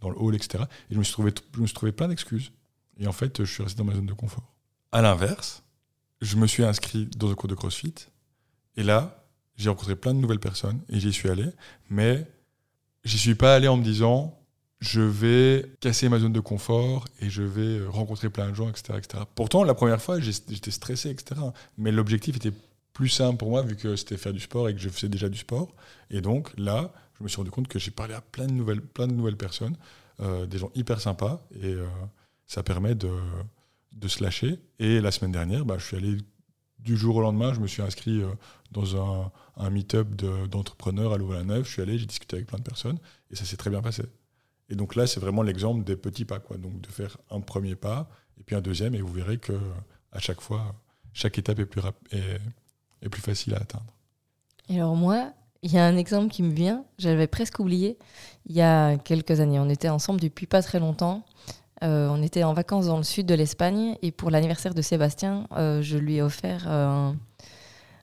dans 0.00 0.10
le 0.10 0.16
hall, 0.18 0.34
etc. 0.34 0.64
Et 0.90 0.94
je 0.94 0.98
me 0.98 1.04
suis 1.04 1.12
trouvé, 1.12 1.32
je 1.54 1.60
me 1.60 1.66
suis 1.66 1.74
trouvé 1.74 1.92
plein 1.92 2.08
d'excuses. 2.08 2.52
Et 2.98 3.06
en 3.06 3.12
fait, 3.12 3.44
je 3.44 3.52
suis 3.52 3.62
resté 3.62 3.78
dans 3.78 3.84
ma 3.84 3.94
zone 3.94 4.06
de 4.06 4.12
confort. 4.12 4.52
À 4.92 5.02
l'inverse, 5.02 5.62
je 6.20 6.36
me 6.36 6.46
suis 6.46 6.64
inscrit 6.64 7.06
dans 7.16 7.30
un 7.30 7.34
cours 7.34 7.48
de 7.48 7.54
CrossFit. 7.54 7.94
Et 8.76 8.82
là, 8.82 9.24
j'ai 9.56 9.68
rencontré 9.68 9.96
plein 9.96 10.14
de 10.14 10.20
nouvelles 10.20 10.40
personnes 10.40 10.80
et 10.88 11.00
j'y 11.00 11.12
suis 11.12 11.28
allé. 11.28 11.46
Mais 11.90 12.26
j'y 13.04 13.18
suis 13.18 13.34
pas 13.34 13.54
allé 13.54 13.68
en 13.68 13.76
me 13.76 13.82
disant, 13.84 14.35
je 14.80 15.00
vais 15.00 15.70
casser 15.80 16.08
ma 16.08 16.18
zone 16.18 16.32
de 16.32 16.40
confort 16.40 17.06
et 17.20 17.30
je 17.30 17.42
vais 17.42 17.86
rencontrer 17.86 18.28
plein 18.28 18.50
de 18.50 18.54
gens, 18.54 18.68
etc. 18.68 18.98
etc. 18.98 19.24
Pourtant, 19.34 19.64
la 19.64 19.74
première 19.74 20.02
fois, 20.02 20.20
j'étais 20.20 20.70
stressé, 20.70 21.10
etc. 21.10 21.40
Mais 21.78 21.92
l'objectif 21.92 22.36
était 22.36 22.52
plus 22.92 23.08
simple 23.08 23.36
pour 23.36 23.50
moi 23.50 23.62
vu 23.62 23.76
que 23.76 23.94
c'était 23.96 24.16
faire 24.16 24.32
du 24.32 24.40
sport 24.40 24.68
et 24.68 24.74
que 24.74 24.80
je 24.80 24.88
faisais 24.88 25.08
déjà 25.08 25.28
du 25.28 25.38
sport. 25.38 25.74
Et 26.10 26.20
donc 26.20 26.52
là, 26.58 26.92
je 27.18 27.24
me 27.24 27.28
suis 27.28 27.36
rendu 27.36 27.50
compte 27.50 27.68
que 27.68 27.78
j'ai 27.78 27.90
parlé 27.90 28.14
à 28.14 28.20
plein 28.20 28.46
de 28.46 28.52
nouvelles, 28.52 28.80
plein 28.80 29.06
de 29.06 29.12
nouvelles 29.12 29.36
personnes, 29.36 29.76
euh, 30.20 30.46
des 30.46 30.58
gens 30.58 30.70
hyper 30.74 31.00
sympas, 31.00 31.46
et 31.62 31.74
euh, 31.74 31.86
ça 32.46 32.62
permet 32.62 32.94
de, 32.94 33.10
de, 33.92 34.08
se 34.08 34.22
lâcher. 34.22 34.58
Et 34.78 35.00
la 35.00 35.10
semaine 35.10 35.32
dernière, 35.32 35.64
bah, 35.64 35.76
je 35.78 35.84
suis 35.84 35.96
allé 35.96 36.16
du 36.78 36.96
jour 36.96 37.16
au 37.16 37.20
lendemain, 37.20 37.52
je 37.52 37.60
me 37.60 37.66
suis 37.66 37.82
inscrit 37.82 38.22
euh, 38.22 38.28
dans 38.72 38.96
un, 38.96 39.30
un 39.56 39.70
meet-up 39.70 40.08
d'entrepreneurs 40.50 41.12
à 41.12 41.18
Louvain-la-Neuve. 41.18 41.64
Je 41.66 41.72
suis 41.72 41.82
allé, 41.82 41.98
j'ai 41.98 42.06
discuté 42.06 42.36
avec 42.36 42.46
plein 42.46 42.58
de 42.58 42.64
personnes, 42.64 42.98
et 43.30 43.36
ça 43.36 43.44
s'est 43.44 43.56
très 43.56 43.70
bien 43.70 43.82
passé. 43.82 44.04
Et 44.68 44.74
donc 44.74 44.94
là, 44.94 45.06
c'est 45.06 45.20
vraiment 45.20 45.42
l'exemple 45.42 45.84
des 45.84 45.96
petits 45.96 46.24
pas, 46.24 46.40
quoi. 46.40 46.56
Donc 46.56 46.80
de 46.80 46.88
faire 46.88 47.16
un 47.30 47.40
premier 47.40 47.76
pas 47.76 48.08
et 48.38 48.42
puis 48.42 48.56
un 48.56 48.60
deuxième, 48.60 48.94
et 48.94 49.00
vous 49.00 49.12
verrez 49.12 49.38
que 49.38 49.52
à 50.12 50.18
chaque 50.18 50.40
fois, 50.40 50.74
chaque 51.12 51.38
étape 51.38 51.58
est 51.58 51.66
plus, 51.66 51.80
est, 52.12 53.08
plus 53.08 53.22
facile 53.22 53.54
à 53.54 53.58
atteindre. 53.58 53.92
Et 54.68 54.76
alors 54.76 54.96
moi, 54.96 55.32
il 55.62 55.72
y 55.72 55.78
a 55.78 55.86
un 55.86 55.96
exemple 55.96 56.30
qui 56.30 56.42
me 56.42 56.52
vient, 56.52 56.84
j'avais 56.98 57.26
presque 57.26 57.58
oublié. 57.58 57.98
Il 58.46 58.54
y 58.54 58.62
a 58.62 58.96
quelques 58.98 59.40
années, 59.40 59.58
on 59.58 59.68
était 59.68 59.88
ensemble 59.88 60.20
depuis 60.20 60.46
pas 60.46 60.62
très 60.62 60.80
longtemps. 60.80 61.24
Euh, 61.82 62.08
on 62.10 62.22
était 62.22 62.42
en 62.42 62.54
vacances 62.54 62.86
dans 62.86 62.96
le 62.96 63.02
sud 63.02 63.26
de 63.26 63.34
l'Espagne 63.34 63.96
et 64.00 64.10
pour 64.10 64.30
l'anniversaire 64.30 64.74
de 64.74 64.82
Sébastien, 64.82 65.46
euh, 65.52 65.82
je 65.82 65.98
lui 65.98 66.16
ai 66.16 66.22
offert. 66.22 66.64
Euh, 66.66 67.12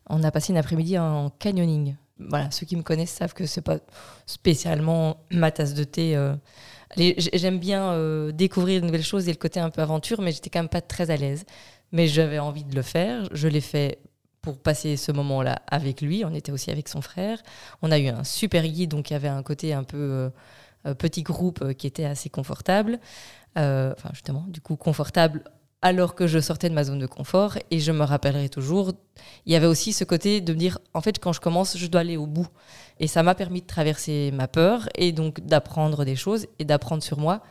on 0.09 0.23
a 0.23 0.31
passé 0.31 0.53
une 0.53 0.57
après-midi 0.57 0.99
en 0.99 1.29
canyoning 1.31 1.95
voilà, 2.19 2.51
ceux 2.51 2.65
qui 2.65 2.75
me 2.75 2.83
connaissent 2.83 3.11
savent 3.11 3.33
que 3.33 3.45
c'est 3.45 3.61
pas 3.61 3.79
spécialement 4.25 5.17
ma 5.31 5.51
tasse 5.51 5.73
de 5.73 5.83
thé. 5.83 6.15
Euh. 6.15 6.35
J'aime 6.95 7.59
bien 7.59 7.91
euh, 7.93 8.31
découvrir 8.31 8.81
de 8.81 8.85
nouvelles 8.85 9.03
choses 9.03 9.27
et 9.27 9.31
le 9.31 9.37
côté 9.37 9.59
un 9.59 9.71
peu 9.71 9.81
aventure, 9.81 10.21
mais 10.21 10.31
j'étais 10.31 10.49
quand 10.49 10.59
même 10.59 10.69
pas 10.69 10.81
très 10.81 11.09
à 11.09 11.17
l'aise. 11.17 11.45
Mais 11.91 12.07
j'avais 12.07 12.39
envie 12.39 12.63
de 12.63 12.75
le 12.75 12.81
faire. 12.81 13.27
Je 13.31 13.47
l'ai 13.47 13.61
fait 13.61 13.99
pour 14.41 14.59
passer 14.59 14.97
ce 14.97 15.11
moment-là 15.11 15.61
avec 15.67 16.01
lui. 16.01 16.23
On 16.25 16.33
était 16.33 16.51
aussi 16.51 16.69
avec 16.69 16.87
son 16.87 17.01
frère. 17.01 17.41
On 17.81 17.91
a 17.91 17.97
eu 17.97 18.07
un 18.07 18.23
super 18.23 18.63
guide, 18.63 18.91
donc 18.91 19.09
il 19.09 19.13
y 19.13 19.15
avait 19.15 19.27
un 19.27 19.41
côté 19.41 19.73
un 19.73 19.83
peu 19.83 20.31
euh, 20.85 20.93
petit 20.93 21.23
groupe 21.23 21.73
qui 21.73 21.87
était 21.87 22.05
assez 22.05 22.29
confortable. 22.29 22.99
enfin, 23.55 24.09
justement, 24.11 24.45
du 24.47 24.61
coup, 24.61 24.75
confortable 24.75 25.43
alors 25.83 26.15
que 26.15 26.27
je 26.27 26.39
sortais 26.39 26.69
de 26.69 26.73
ma 26.73 26.85
zone 26.85 26.97
de 26.97 27.05
confort. 27.05 27.57
Et 27.69 27.79
je 27.79 27.91
me 27.91 28.03
rappellerai 28.03 28.49
toujours, 28.49 28.93
il 29.45 29.53
y 29.53 29.55
avait 29.55 29.67
aussi 29.67 29.93
ce 29.93 30.05
côté 30.05 30.41
de 30.41 30.53
me 30.53 30.57
dire, 30.57 30.79
en 30.93 31.01
fait, 31.01 31.19
quand 31.19 31.33
je 31.33 31.41
commence, 31.41 31.77
je 31.77 31.85
dois 31.87 32.01
aller 32.01 32.17
au 32.17 32.25
bout. 32.25 32.47
Et 32.99 33.07
ça 33.07 33.21
m'a 33.21 33.35
permis 33.35 33.61
de 33.61 33.67
traverser 33.67 34.31
ma 34.33 34.47
peur 34.47 34.89
et 34.95 35.11
donc 35.11 35.41
d'apprendre 35.41 36.05
des 36.05 36.15
choses 36.15 36.47
et 36.57 36.65
d'apprendre 36.65 37.03
sur 37.03 37.19
moi. 37.19 37.43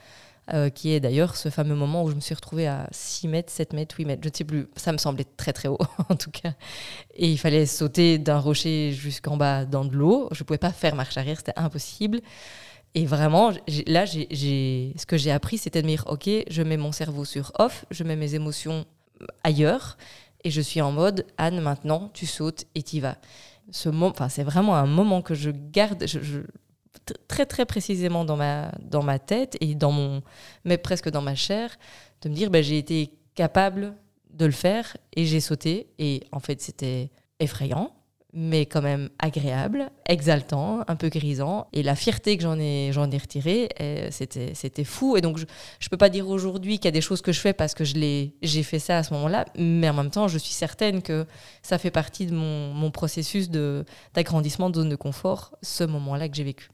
Euh, 0.52 0.70
qui 0.70 0.90
est 0.90 0.98
d'ailleurs 0.98 1.36
ce 1.36 1.50
fameux 1.50 1.76
moment 1.76 2.02
où 2.02 2.10
je 2.10 2.16
me 2.16 2.20
suis 2.20 2.34
retrouvée 2.34 2.66
à 2.66 2.88
6 2.90 3.28
mètres, 3.28 3.52
7 3.52 3.74
mètres, 3.74 3.94
8 3.96 4.04
mètres, 4.06 4.22
je 4.24 4.28
ne 4.28 4.34
sais 4.34 4.42
plus, 4.42 4.66
ça 4.74 4.90
me 4.90 4.98
semblait 4.98 5.24
très 5.36 5.52
très 5.52 5.68
haut 5.68 5.78
en 6.08 6.16
tout 6.16 6.32
cas. 6.32 6.54
Et 7.14 7.30
il 7.30 7.38
fallait 7.38 7.64
sauter 7.64 8.18
d'un 8.18 8.40
rocher 8.40 8.90
jusqu'en 8.90 9.36
bas 9.36 9.64
dans 9.64 9.84
de 9.84 9.94
l'eau, 9.94 10.28
je 10.32 10.42
ne 10.42 10.44
pouvais 10.44 10.58
pas 10.58 10.72
faire 10.72 10.96
marche 10.96 11.16
arrière, 11.16 11.36
c'était 11.36 11.52
impossible. 11.54 12.20
Et 12.94 13.06
vraiment, 13.06 13.50
là, 13.86 14.06
ce 14.06 15.06
que 15.06 15.16
j'ai 15.16 15.30
appris, 15.30 15.56
c'était 15.56 15.80
de 15.80 15.86
me 15.86 15.92
dire, 15.92 16.04
OK, 16.08 16.28
je 16.48 16.62
mets 16.62 16.76
mon 16.76 16.92
cerveau 16.92 17.24
sur 17.24 17.52
off, 17.58 17.86
je 17.90 18.04
mets 18.04 18.16
mes 18.16 18.34
émotions 18.34 18.84
ailleurs, 19.44 19.96
et 20.44 20.50
je 20.50 20.60
suis 20.60 20.80
en 20.80 20.92
mode, 20.92 21.24
Anne, 21.38 21.60
maintenant, 21.60 22.10
tu 22.12 22.26
sautes 22.26 22.66
et 22.74 22.82
tu 22.82 23.00
vas. 23.00 23.16
Ce 23.70 23.88
enfin, 23.88 24.28
c'est 24.28 24.42
vraiment 24.42 24.76
un 24.76 24.86
moment 24.86 25.22
que 25.22 25.34
je 25.34 25.50
garde 25.50 26.04
très, 27.28 27.46
très 27.46 27.64
précisément 27.64 28.24
dans 28.24 28.36
ma, 28.36 29.18
tête, 29.18 29.56
et 29.60 29.74
dans 29.74 29.92
mon, 29.92 30.22
mais 30.64 30.76
presque 30.76 31.08
dans 31.08 31.22
ma 31.22 31.34
chair, 31.34 31.76
de 32.20 32.28
me 32.28 32.34
dire, 32.34 32.50
ben, 32.50 32.62
j'ai 32.62 32.76
été 32.76 33.10
capable 33.34 33.96
de 34.30 34.44
le 34.44 34.52
faire, 34.52 34.96
et 35.16 35.24
j'ai 35.24 35.40
sauté, 35.40 35.88
et 35.98 36.24
en 36.30 36.40
fait, 36.40 36.60
c'était 36.60 37.10
effrayant, 37.40 37.94
mais 38.34 38.64
quand 38.64 38.80
même 38.80 39.10
agréable, 39.18 39.90
exaltant, 40.06 40.84
un 40.88 40.96
peu 40.96 41.08
grisant. 41.08 41.66
Et 41.72 41.82
la 41.82 41.94
fierté 41.94 42.36
que 42.36 42.42
j'en 42.42 42.58
ai, 42.58 42.86
ai 42.88 43.18
retirée, 43.18 43.68
eh, 43.78 44.08
c'était, 44.10 44.84
fou. 44.84 45.16
Et 45.16 45.20
donc, 45.20 45.36
je 45.38 45.44
ne 45.44 45.88
peux 45.90 45.96
pas 45.98 46.08
dire 46.08 46.28
aujourd'hui 46.28 46.78
qu'il 46.78 46.86
y 46.86 46.88
a 46.88 46.92
des 46.92 47.02
choses 47.02 47.20
que 47.20 47.32
je 47.32 47.40
fais 47.40 47.52
parce 47.52 47.74
que 47.74 47.84
j'ai 47.84 48.62
fait 48.62 48.78
ça 48.78 48.98
à 48.98 49.02
ce 49.02 49.12
moment-là, 49.14 49.44
mais 49.58 49.88
en 49.88 49.94
même 49.94 50.10
temps, 50.10 50.28
je 50.28 50.38
suis 50.38 50.54
certaine 50.54 51.02
que 51.02 51.26
ça 51.62 51.78
fait 51.78 51.90
partie 51.90 52.26
de 52.26 52.34
mon, 52.34 52.72
mon 52.72 52.90
processus 52.90 53.50
de, 53.50 53.84
d'agrandissement 54.14 54.70
de 54.70 54.76
zone 54.76 54.88
de 54.88 54.96
confort, 54.96 55.54
ce 55.62 55.84
moment-là 55.84 56.28
que 56.28 56.36
j'ai 56.36 56.44
vécu. 56.44 56.70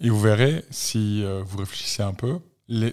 Et 0.00 0.08
vous 0.08 0.20
verrez, 0.20 0.64
si 0.70 1.22
euh, 1.24 1.42
vous 1.44 1.58
réfléchissez 1.58 2.02
un 2.02 2.14
peu, 2.14 2.38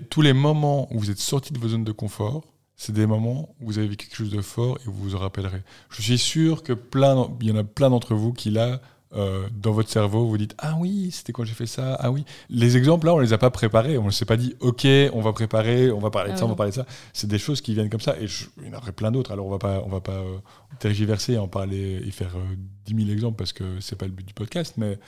tous 0.10 0.22
les 0.22 0.34
moments 0.34 0.92
où 0.92 1.00
vous 1.00 1.12
êtes 1.12 1.20
sorti 1.20 1.54
de 1.54 1.60
vos 1.60 1.70
zones 1.70 1.84
de 1.84 1.92
confort, 1.92 2.44
c'est 2.78 2.94
des 2.94 3.06
moments 3.08 3.50
où 3.60 3.66
vous 3.68 3.78
avez 3.80 3.88
vécu 3.88 4.08
quelque 4.08 4.18
chose 4.18 4.30
de 4.32 4.42
fort 4.42 4.78
et 4.78 4.86
vous 4.86 4.94
vous 4.94 5.16
en 5.16 5.20
rappellerez. 5.20 5.64
Je 5.90 6.02
suis 6.02 6.18
sûr 6.18 6.62
que 6.64 6.74
plein, 6.74 7.28
il 7.42 7.48
y 7.48 7.52
en 7.52 7.58
a 7.58 7.64
plein 7.64 7.90
d'entre 7.90 8.14
vous 8.16 8.32
qui 8.34 8.52
là, 8.52 8.80
euh, 9.16 9.48
dans 9.52 9.72
votre 9.72 9.90
cerveau, 9.90 10.28
vous 10.28 10.38
dites 10.38 10.54
ah 10.60 10.76
oui, 10.80 11.10
c'était 11.12 11.32
quand 11.34 11.44
j'ai 11.46 11.54
fait 11.54 11.66
ça, 11.66 11.96
ah 11.96 12.12
oui. 12.12 12.24
Les 12.50 12.76
exemples 12.78 13.08
là, 13.08 13.16
on 13.16 13.20
les 13.20 13.34
a 13.34 13.38
pas 13.38 13.50
préparés, 13.50 13.98
on 13.98 14.06
ne 14.06 14.12
s'est 14.12 14.26
pas 14.26 14.36
dit 14.38 14.54
ok, 14.60 14.86
on 15.14 15.22
va 15.22 15.34
préparer, 15.34 15.92
on 15.92 16.00
va 16.00 16.12
parler 16.12 16.30
de 16.32 16.36
Ah 16.36 16.40
ça, 16.40 16.46
on 16.46 16.50
va 16.50 16.56
parler 16.56 16.72
de 16.72 16.76
ça. 16.76 16.86
C'est 17.14 17.28
des 17.28 17.40
choses 17.40 17.62
qui 17.62 17.74
viennent 17.74 17.90
comme 17.90 18.02
ça 18.02 18.16
et 18.20 18.28
je- 18.28 18.46
il 18.62 18.68
y 18.68 18.70
en 18.76 18.78
aurait 18.78 18.92
plein 18.92 19.12
d'autres. 19.12 19.32
Alors 19.32 19.48
on 19.48 19.50
va 19.50 19.60
pas, 19.60 19.82
on 19.86 19.90
va 19.90 20.02
pas 20.02 20.12
euh, 20.12 20.38
tergiverser 20.80 21.34
et 21.34 21.38
en 21.38 21.48
parler 21.48 22.02
et 22.06 22.12
faire 22.12 22.36
euh, 22.36 22.56
10 22.86 22.96
000 23.06 23.10
exemples 23.10 23.38
parce 23.38 23.54
que 23.54 23.80
c'est 23.80 23.96
pas 23.96 24.06
le 24.06 24.12
but 24.12 24.26
du 24.28 24.34
podcast, 24.34 24.74
mais 24.78 25.00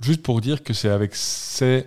juste 0.00 0.22
pour 0.22 0.40
dire 0.40 0.62
que 0.64 0.72
c'est 0.72 0.88
avec 0.88 1.14
ces, 1.14 1.84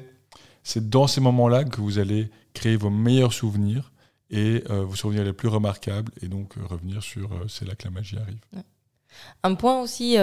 c'est 0.63 0.87
dans 0.89 1.07
ces 1.07 1.19
moments-là 1.19 1.63
que 1.65 1.81
vous 1.81 1.97
allez 1.99 2.29
créer 2.53 2.77
vos 2.77 2.89
meilleurs 2.91 3.33
souvenirs 3.33 3.91
et 4.31 4.63
euh, 4.69 4.83
vos 4.83 4.95
souvenirs 4.95 5.23
les 5.23 5.33
plus 5.33 5.47
remarquables 5.47 6.11
et 6.21 6.27
donc 6.27 6.57
euh, 6.57 6.65
revenir 6.65 7.01
sur 7.01 7.31
euh, 7.33 7.47
c'est 7.47 7.65
là 7.65 7.75
que 7.75 7.85
la 7.85 7.91
magie 7.91 8.17
arrive. 8.17 8.39
Un 9.43 9.55
point 9.55 9.81
aussi 9.81 10.17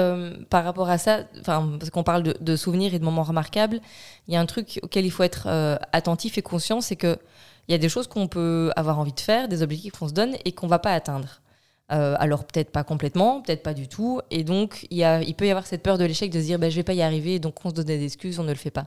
par 0.49 0.63
rapport 0.63 0.89
à 0.89 0.97
ça, 0.97 1.25
parce 1.45 1.91
qu'on 1.91 2.05
parle 2.05 2.23
de, 2.23 2.57
souvenirs 2.57 2.95
et 2.95 3.01
de 3.01 3.05
moments 3.05 3.25
remarquables, 3.25 3.81
il 4.29 4.35
y 4.35 4.37
a 4.37 4.41
un 4.41 4.47
truc 4.47 4.79
auquel 4.81 5.05
il 5.05 5.11
faut 5.11 5.25
être 5.25 5.49
attentif 5.93 6.39
et 6.39 6.43
conscient, 6.43 6.81
c'est 6.81 6.95
que 6.95 7.19
il 7.67 7.73
y 7.73 7.75
a 7.75 7.79
des 7.79 7.89
choses 7.89 8.07
qu'on 8.07 8.29
peut 8.29 8.71
avoir 8.77 9.01
envie 9.01 9.13
de 9.13 9.19
faire, 9.19 9.49
des 9.49 9.63
objectifs 9.63 9.93
qu'on 9.95 10.07
se 10.07 10.15
donne 10.15 10.37
et 10.45 10.53
qu'on 10.53 10.69
va 10.69 10.79
pas 10.79 10.93
atteindre. 10.93 11.43
Alors 11.89 12.45
peut-être 12.45 12.71
pas 12.71 12.85
complètement, 12.85 13.43
peut-être 13.43 13.65
pas 13.65 13.75
du 13.75 13.89
tout, 13.89 14.21
et 14.31 14.45
donc 14.45 14.87
il, 14.91 15.35
peut 15.37 15.49
y 15.49 15.51
avoir 15.51 15.67
cette 15.67 15.83
peur 15.83 15.99
de 15.99 16.05
l'échec 16.05 16.31
de 16.31 16.39
se 16.39 16.45
dire 16.45 16.61
ben, 16.61 16.71
je 16.71 16.77
vais 16.77 16.85
pas 16.85 16.95
y 16.95 17.03
arriver, 17.03 17.41
donc 17.41 17.57
on 17.65 17.71
se 17.71 17.75
donne 17.75 17.87
des 17.87 18.05
excuses, 18.05 18.39
on 18.39 18.45
ne 18.45 18.51
le 18.51 18.55
fait 18.55 18.71
pas. 18.71 18.87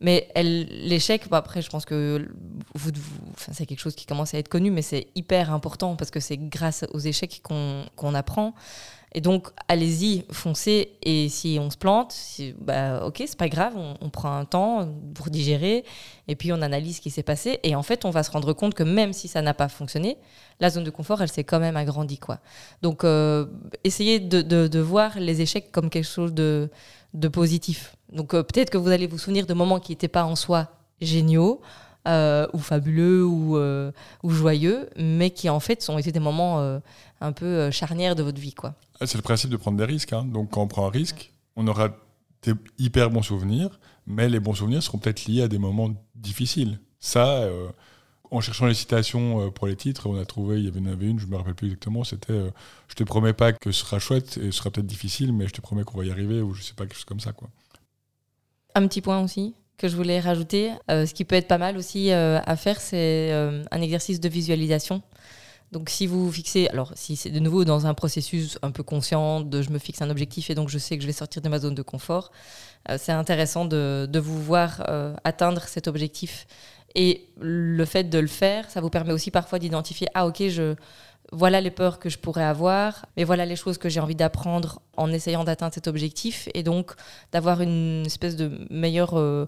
Mais 0.00 0.28
l'échec, 0.36 1.28
bah, 1.30 1.38
après 1.38 1.62
je 1.62 1.70
pense 1.70 1.84
que 1.84 2.28
vous, 2.74 2.90
c'est 3.52 3.64
quelque 3.66 3.78
chose 3.80 3.94
qui 3.94 4.06
commence 4.06 4.34
à 4.34 4.38
être 4.38 4.48
connu, 4.48 4.70
mais 4.70 4.82
c'est 4.82 5.06
hyper 5.14 5.52
important 5.52 5.96
parce 5.96 6.10
que 6.10 6.20
c'est 6.20 6.36
grâce 6.36 6.84
aux 6.92 6.98
échecs 6.98 7.42
qu'on 7.42 8.14
apprend. 8.14 8.54
Et 9.16 9.20
donc, 9.20 9.46
allez-y, 9.68 10.24
foncez. 10.32 10.96
Et 11.02 11.28
si 11.28 11.56
on 11.60 11.70
se 11.70 11.76
plante, 11.76 12.12
bah, 12.58 13.06
ok, 13.06 13.22
c'est 13.24 13.38
pas 13.38 13.48
grave, 13.48 13.74
on, 13.76 13.94
on 14.00 14.10
prend 14.10 14.36
un 14.36 14.44
temps 14.44 14.88
pour 15.14 15.30
digérer. 15.30 15.84
Et 16.26 16.34
puis, 16.34 16.52
on 16.52 16.60
analyse 16.60 16.96
ce 16.96 17.00
qui 17.00 17.10
s'est 17.10 17.22
passé. 17.22 17.60
Et 17.62 17.76
en 17.76 17.84
fait, 17.84 18.04
on 18.04 18.10
va 18.10 18.24
se 18.24 18.32
rendre 18.32 18.52
compte 18.52 18.74
que 18.74 18.82
même 18.82 19.12
si 19.12 19.28
ça 19.28 19.40
n'a 19.40 19.54
pas 19.54 19.68
fonctionné, 19.68 20.18
la 20.58 20.68
zone 20.68 20.82
de 20.82 20.90
confort, 20.90 21.22
elle 21.22 21.30
s'est 21.30 21.44
quand 21.44 21.60
même 21.60 21.76
agrandie. 21.76 22.18
Quoi. 22.18 22.40
Donc, 22.82 23.04
euh, 23.04 23.46
essayez 23.84 24.18
de, 24.18 24.42
de- 24.42 24.66
de 24.66 24.78
voir 24.80 25.20
les 25.20 25.40
échecs 25.42 25.70
comme 25.70 25.90
quelque 25.90 26.08
chose 26.08 26.34
de, 26.34 26.68
de 27.14 27.28
positif. 27.28 27.94
Donc, 28.14 28.32
euh, 28.34 28.42
peut-être 28.42 28.70
que 28.70 28.78
vous 28.78 28.88
allez 28.88 29.06
vous 29.06 29.18
souvenir 29.18 29.46
de 29.46 29.54
moments 29.54 29.80
qui 29.80 29.92
n'étaient 29.92 30.08
pas 30.08 30.24
en 30.24 30.36
soi 30.36 30.68
géniaux. 31.00 31.60
euh, 32.06 32.46
ou 32.52 32.58
fabuleux 32.58 33.24
ou, 33.24 33.56
euh, 33.56 33.90
ou 34.22 34.28
joyeux, 34.28 34.90
mais 34.98 35.30
qui 35.30 35.48
en 35.48 35.58
fait 35.58 35.88
ont 35.88 35.96
été 35.96 36.12
des 36.12 36.20
moments 36.20 36.60
un 37.22 37.32
peu 37.32 37.70
charnières 37.70 38.14
de 38.14 38.22
votre 38.22 38.38
vie. 38.38 38.52
quoi. 38.52 38.74
Ah, 39.00 39.06
C'est 39.06 39.16
le 39.16 39.22
principe 39.22 39.48
de 39.48 39.56
prendre 39.56 39.78
des 39.78 39.86
risques. 39.86 40.12
hein. 40.12 40.26
Donc 40.26 40.50
quand 40.50 40.60
on 40.60 40.66
prend 40.68 40.86
un 40.86 40.90
risque, 40.90 41.32
on 41.56 41.66
aura 41.66 41.96
des 42.42 42.52
hyper 42.78 43.08
bons 43.08 43.22
souvenirs, 43.22 43.80
mais 44.06 44.28
les 44.28 44.38
bons 44.38 44.52
souvenirs 44.52 44.82
seront 44.82 44.98
peut-être 44.98 45.24
liés 45.24 45.40
à 45.44 45.48
des 45.48 45.56
moments 45.56 45.94
difficiles. 46.14 46.78
Ça, 47.00 47.48
en 48.30 48.42
cherchant 48.42 48.66
les 48.66 48.74
citations 48.74 49.50
pour 49.52 49.66
les 49.66 49.76
titres, 49.76 50.06
on 50.06 50.18
a 50.18 50.26
trouvé, 50.26 50.60
il 50.62 50.76
y 50.76 50.78
en 50.78 50.92
avait 50.92 51.06
une, 51.06 51.18
je 51.18 51.26
me 51.26 51.36
rappelle 51.36 51.54
plus 51.54 51.68
exactement, 51.68 52.04
c'était 52.04 52.52
Je 52.88 52.94
te 52.96 53.04
promets 53.04 53.32
pas 53.32 53.54
que 53.54 53.72
ce 53.72 53.80
sera 53.80 53.98
chouette 53.98 54.36
et 54.36 54.50
ce 54.52 54.58
sera 54.58 54.70
peut-être 54.70 54.86
difficile, 54.86 55.32
mais 55.32 55.46
je 55.48 55.54
te 55.54 55.62
promets 55.62 55.84
qu'on 55.84 55.96
va 55.96 56.04
y 56.04 56.10
arriver, 56.10 56.42
ou 56.42 56.52
je 56.52 56.62
sais 56.62 56.74
pas, 56.74 56.84
quelque 56.84 56.96
chose 56.96 57.06
comme 57.06 57.20
ça. 57.20 57.32
Quoi. 57.32 57.48
Un 58.74 58.86
petit 58.88 59.00
point 59.00 59.22
aussi 59.22 59.54
que 59.76 59.88
je 59.88 59.96
voulais 59.96 60.20
rajouter, 60.20 60.72
euh, 60.90 61.04
ce 61.04 61.14
qui 61.14 61.24
peut 61.24 61.34
être 61.36 61.48
pas 61.48 61.58
mal 61.58 61.76
aussi 61.76 62.12
euh, 62.12 62.38
à 62.46 62.56
faire, 62.56 62.80
c'est 62.80 63.32
euh, 63.32 63.62
un 63.70 63.80
exercice 63.80 64.20
de 64.20 64.28
visualisation. 64.28 65.02
Donc 65.72 65.90
si 65.90 66.06
vous 66.06 66.30
fixez, 66.30 66.68
alors 66.68 66.92
si 66.94 67.16
c'est 67.16 67.30
de 67.30 67.40
nouveau 67.40 67.64
dans 67.64 67.86
un 67.86 67.94
processus 67.94 68.58
un 68.62 68.70
peu 68.70 68.84
conscient 68.84 69.44
je 69.50 69.70
me 69.70 69.78
fixe 69.78 70.00
un 70.02 70.10
objectif 70.10 70.48
et 70.50 70.54
donc 70.54 70.68
je 70.68 70.78
sais 70.78 70.96
que 70.96 71.02
je 71.02 71.06
vais 71.08 71.12
sortir 71.12 71.42
de 71.42 71.48
ma 71.48 71.58
zone 71.58 71.74
de 71.74 71.82
confort, 71.82 72.30
c'est 72.96 73.10
intéressant 73.10 73.64
de, 73.64 74.06
de 74.08 74.18
vous 74.20 74.40
voir 74.40 74.84
atteindre 75.24 75.62
cet 75.62 75.88
objectif. 75.88 76.46
Et 76.94 77.26
le 77.40 77.84
fait 77.84 78.04
de 78.04 78.18
le 78.20 78.28
faire, 78.28 78.70
ça 78.70 78.80
vous 78.80 78.90
permet 78.90 79.12
aussi 79.12 79.32
parfois 79.32 79.58
d'identifier, 79.58 80.06
ah 80.14 80.28
ok, 80.28 80.44
je, 80.48 80.76
voilà 81.32 81.60
les 81.60 81.70
peurs 81.70 81.98
que 81.98 82.08
je 82.08 82.18
pourrais 82.18 82.44
avoir, 82.44 83.06
mais 83.16 83.24
voilà 83.24 83.44
les 83.44 83.56
choses 83.56 83.78
que 83.78 83.88
j'ai 83.88 84.00
envie 84.00 84.14
d'apprendre 84.14 84.80
en 84.96 85.10
essayant 85.12 85.44
d'atteindre 85.44 85.74
cet 85.74 85.88
objectif. 85.88 86.48
Et 86.54 86.62
donc 86.62 86.92
d'avoir 87.32 87.60
une 87.60 88.04
espèce 88.06 88.36
de 88.36 88.66
meilleur, 88.70 89.18
euh, 89.18 89.46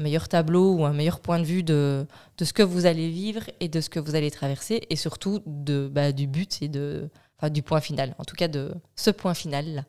meilleur 0.00 0.28
tableau 0.28 0.74
ou 0.74 0.84
un 0.84 0.92
meilleur 0.92 1.20
point 1.20 1.38
de 1.38 1.44
vue 1.44 1.62
de, 1.62 2.06
de 2.38 2.44
ce 2.44 2.52
que 2.52 2.62
vous 2.62 2.86
allez 2.86 3.08
vivre 3.08 3.42
et 3.60 3.68
de 3.68 3.80
ce 3.80 3.88
que 3.88 3.98
vous 3.98 4.14
allez 4.14 4.30
traverser, 4.30 4.82
et 4.90 4.96
surtout 4.96 5.40
de, 5.46 5.88
bah, 5.92 6.12
du 6.12 6.26
but 6.26 6.62
et 6.62 6.68
de, 6.68 7.08
du 7.50 7.62
point 7.62 7.80
final, 7.80 8.14
en 8.18 8.24
tout 8.24 8.36
cas 8.36 8.48
de 8.48 8.72
ce 8.94 9.10
point 9.10 9.34
final-là. 9.34 9.84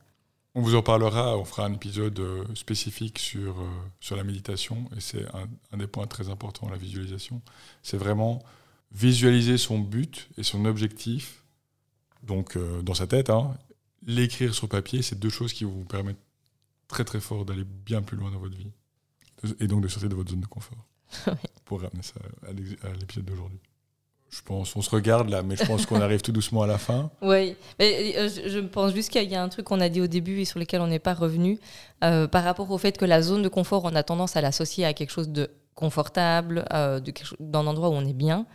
On 0.54 0.62
vous 0.62 0.76
en 0.76 0.82
parlera, 0.82 1.38
on 1.38 1.45
fera 1.45 1.65
un 1.65 1.74
épisode 1.74 2.19
euh, 2.19 2.43
spécifique 2.56 3.19
sur, 3.19 3.62
euh, 3.62 3.69
sur 4.02 4.17
la 4.17 4.24
méditation, 4.24 4.86
et 4.97 5.00
c'est 5.00 5.24
un, 5.34 5.47
un 5.71 5.78
des 5.78 5.88
points 5.88 6.08
très 6.08 6.30
importants, 6.30 6.67
la 6.69 6.76
visualisation. 6.76 7.41
C'est 7.84 7.95
vraiment 7.97 8.41
visualiser 8.91 9.58
son 9.58 9.80
but 9.80 10.30
et 10.38 10.43
son 10.43 10.65
objectif, 10.65 11.43
donc 12.23 12.56
euh, 12.56 12.82
dans 12.82 12.93
sa 12.93 13.08
tête, 13.08 13.30
hein, 13.30 13.58
l'écrire 14.06 14.54
sur 14.54 14.67
papier, 14.67 15.01
c'est 15.01 15.19
deux 15.19 15.30
choses 15.30 15.54
qui 15.54 15.63
vous 15.63 15.86
permettent 15.86 16.21
très 16.88 17.04
très 17.04 17.19
fort 17.19 17.45
d'aller 17.45 17.63
bien 17.63 18.01
plus 18.01 18.17
loin 18.17 18.32
dans 18.32 18.39
votre 18.39 18.56
vie, 18.56 18.71
et 19.60 19.67
donc 19.67 19.82
de 19.82 19.88
sortir 19.88 20.10
de 20.10 20.15
votre 20.15 20.32
zone 20.32 20.41
de 20.41 20.47
confort, 20.47 20.86
pour 21.65 21.82
ramener 21.82 22.04
ça 22.04 22.15
à 22.47 22.93
l'épisode 22.93 23.25
d'aujourd'hui. 23.25 23.60
Je 24.30 24.41
pense, 24.43 24.77
on 24.77 24.82
se 24.82 24.89
regarde 24.89 25.30
là, 25.30 25.43
mais 25.43 25.58
je 25.58 25.65
pense 25.65 25.86
qu'on 25.86 25.99
arrive 25.99 26.21
tout 26.21 26.32
doucement 26.32 26.62
à 26.62 26.67
la 26.67 26.77
fin. 26.77 27.12
Oui, 27.21 27.56
mais 27.80 28.15
euh, 28.17 28.30
je, 28.30 28.49
je 28.49 28.60
pense 28.60 28.93
juste 28.93 29.10
qu'il 29.10 29.30
y 29.30 29.36
a 29.36 29.43
un 29.43 29.49
truc 29.49 29.65
qu'on 29.65 29.82
a 29.82 29.89
dit 29.89 29.99
au 29.99 30.08
début 30.08 30.39
et 30.39 30.45
sur 30.45 30.58
lequel 30.58 30.80
on 30.80 30.88
n'est 30.88 30.99
pas 30.99 31.13
revenu, 31.13 31.60
euh, 32.06 32.27
par 32.27 32.45
rapport 32.45 32.71
au 32.71 32.77
fait 32.77 32.97
que 32.97 33.04
la 33.04 33.21
zone 33.21 33.41
de 33.41 33.49
confort, 33.49 33.84
on 33.84 33.93
a 33.93 34.04
tendance 34.04 34.38
à 34.38 34.41
l'associer 34.41 34.86
à 34.86 34.93
quelque 34.93 35.10
chose 35.10 35.27
de 35.30 35.49
confortable, 35.75 36.65
euh, 36.73 36.99
d'un 37.39 37.65
endroit 37.65 37.89
où 37.89 37.93
on 37.93 38.05
est 38.05 38.13
bien. 38.13 38.45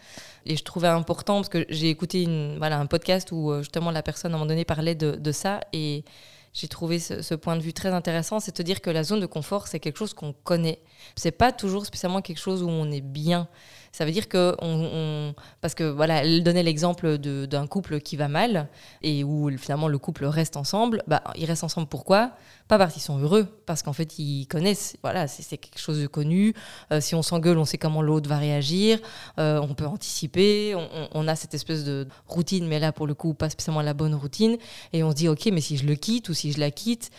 Et 0.44 0.56
je 0.56 0.64
trouvais 0.64 0.88
important, 0.88 1.36
parce 1.36 1.48
que 1.48 1.66
j'ai 1.68 1.90
écouté 1.90 2.26
voilà, 2.58 2.78
un 2.78 2.86
podcast 2.86 3.32
où 3.32 3.50
euh, 3.50 3.60
justement 3.60 3.90
la 3.90 4.02
personne 4.02 4.32
à 4.32 4.34
un 4.34 4.38
moment 4.38 4.48
donné 4.48 4.64
parlait 4.64 4.94
de, 4.94 5.32
ça, 5.32 5.60
et 5.72 6.04
j'ai 6.52 6.68
trouvé 6.68 6.98
ce, 6.98 7.22
ce 7.22 7.34
point 7.34 7.56
de 7.56 7.62
vue 7.62 7.72
très 7.72 7.90
intéressant, 7.90 8.40
c'est 8.40 8.56
de 8.56 8.62
dire 8.62 8.80
que 8.80 8.90
la 8.90 9.02
zone 9.02 9.20
de 9.20 9.26
confort, 9.26 9.66
c'est 9.66 9.80
quelque 9.80 9.98
chose 9.98 10.14
qu'on 10.14 10.32
connaît. 10.32 10.80
C'est 11.16 11.32
pas 11.32 11.52
toujours 11.52 11.84
spécialement 11.86 12.22
quelque 12.22 12.38
chose 12.38 12.62
où 12.62 12.68
on 12.68 12.90
est 12.90 13.00
bien. 13.00 13.48
Ça 13.96 14.04
veut 14.04 14.10
dire 14.10 14.28
que 14.28 14.54
on, 14.60 15.34
parce 15.62 15.74
que 15.74 15.84
voilà, 15.84 16.22
elle 16.22 16.42
donnait 16.42 16.62
l'exemple 16.62 17.16
d'un 17.16 17.66
couple 17.66 17.98
qui 18.00 18.18
va 18.18 18.28
mal 18.28 18.68
et 19.00 19.24
où 19.24 19.48
finalement 19.56 19.88
le 19.88 19.96
couple 19.96 20.26
reste 20.26 20.58
ensemble. 20.58 21.02
Bah, 21.06 21.22
ils 21.34 21.46
restent 21.46 21.64
ensemble 21.64 21.86
pourquoi? 21.86 22.32
Pas 22.68 22.76
parce 22.76 22.92
qu'ils 22.92 23.00
sont 23.00 23.18
heureux, 23.18 23.46
parce 23.64 23.82
qu'en 23.82 23.94
fait 23.94 24.18
ils 24.18 24.46
connaissent. 24.48 24.98
Voilà, 25.00 25.26
c'est 25.26 25.56
quelque 25.56 25.78
chose 25.78 25.98
de 25.98 26.06
connu. 26.08 26.52
Euh, 26.92 27.00
si 27.00 27.14
on 27.14 27.22
s'engueule, 27.22 27.56
on 27.56 27.64
sait 27.64 27.78
comment 27.78 28.02
l'autre 28.02 28.28
va 28.28 28.36
réagir. 28.36 28.98
Euh, 29.38 29.62
on 29.62 29.72
peut 29.72 29.86
anticiper. 29.86 30.76
On, 31.14 31.26
a 31.26 31.34
cette 31.34 31.54
espèce 31.54 31.82
de 31.82 32.06
routine, 32.26 32.68
mais 32.68 32.78
là 32.78 32.92
pour 32.92 33.06
le 33.06 33.14
coup 33.14 33.32
pas 33.32 33.48
spécialement 33.48 33.80
la 33.80 33.94
bonne 33.94 34.14
routine. 34.14 34.58
Et 34.92 35.04
on 35.04 35.10
se 35.10 35.16
dit 35.16 35.28
ok, 35.28 35.46
mais 35.46 35.62
si 35.62 35.78
je 35.78 35.86
le 35.86 35.94
quitte 35.94 36.28
ou 36.28 36.34
si 36.34 36.52
je 36.52 36.60
la 36.60 36.70
quitte, 36.70 37.10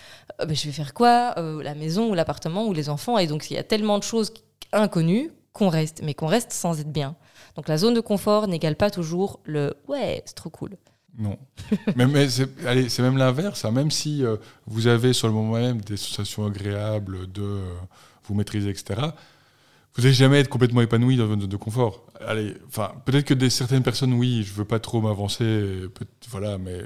euh, 0.41 0.45
je 0.47 0.67
vais 0.67 0.71
faire 0.71 0.93
quoi? 0.93 1.33
La 1.37 1.73
maison 1.73 2.11
ou 2.11 2.13
l'appartement 2.13 2.67
ou 2.67 2.73
les 2.73 2.87
enfants? 2.87 3.17
Et 3.17 3.25
donc 3.25 3.49
il 3.49 3.55
y 3.55 3.57
a 3.57 3.63
tellement 3.63 3.97
de 3.97 4.03
choses 4.03 4.31
inconnues 4.73 5.31
qu'on 5.57 5.69
reste, 5.69 6.01
mais 6.03 6.13
qu'on 6.13 6.27
reste 6.27 6.53
sans 6.53 6.79
être 6.79 6.91
bien. 6.91 7.15
Donc 7.55 7.67
la 7.67 7.77
zone 7.77 7.93
de 7.95 7.99
confort 8.01 8.47
n'égale 8.47 8.75
pas 8.75 8.89
toujours 8.91 9.39
le 9.43 9.73
ouais, 9.87 10.21
c'est 10.25 10.35
trop 10.35 10.49
cool. 10.49 10.77
Non. 11.17 11.37
mais 11.95 12.05
mais 12.05 12.29
c'est 12.29 12.99
même 12.99 13.17
l'inverse. 13.17 13.65
hein. 13.65 13.71
Même 13.71 13.89
si 13.91 14.23
euh, 14.23 14.37
vous 14.67 14.85
avez 14.87 15.13
sur 15.13 15.27
le 15.27 15.33
moment 15.33 15.53
même 15.53 15.81
des 15.81 15.97
sensations 15.97 16.45
agréables 16.45 17.31
de 17.31 17.41
euh, 17.41 17.73
vous 18.25 18.35
maîtriser, 18.35 18.69
etc., 18.69 19.01
vous 19.95 20.03
n'allez 20.03 20.13
jamais 20.13 20.39
être 20.39 20.49
complètement 20.49 20.81
épanoui 20.81 21.17
dans 21.17 21.25
votre 21.25 21.41
zone 21.41 21.49
de 21.49 21.57
confort. 21.57 22.05
Allez, 22.27 22.53
enfin, 22.67 22.91
peut-être 23.05 23.25
que 23.25 23.33
des, 23.33 23.49
certaines 23.49 23.81
personnes, 23.81 24.13
oui, 24.13 24.43
je 24.43 24.53
veux 24.53 24.65
pas 24.65 24.79
trop 24.79 25.01
m'avancer, 25.01 25.85
voilà, 26.29 26.59
mais 26.59 26.81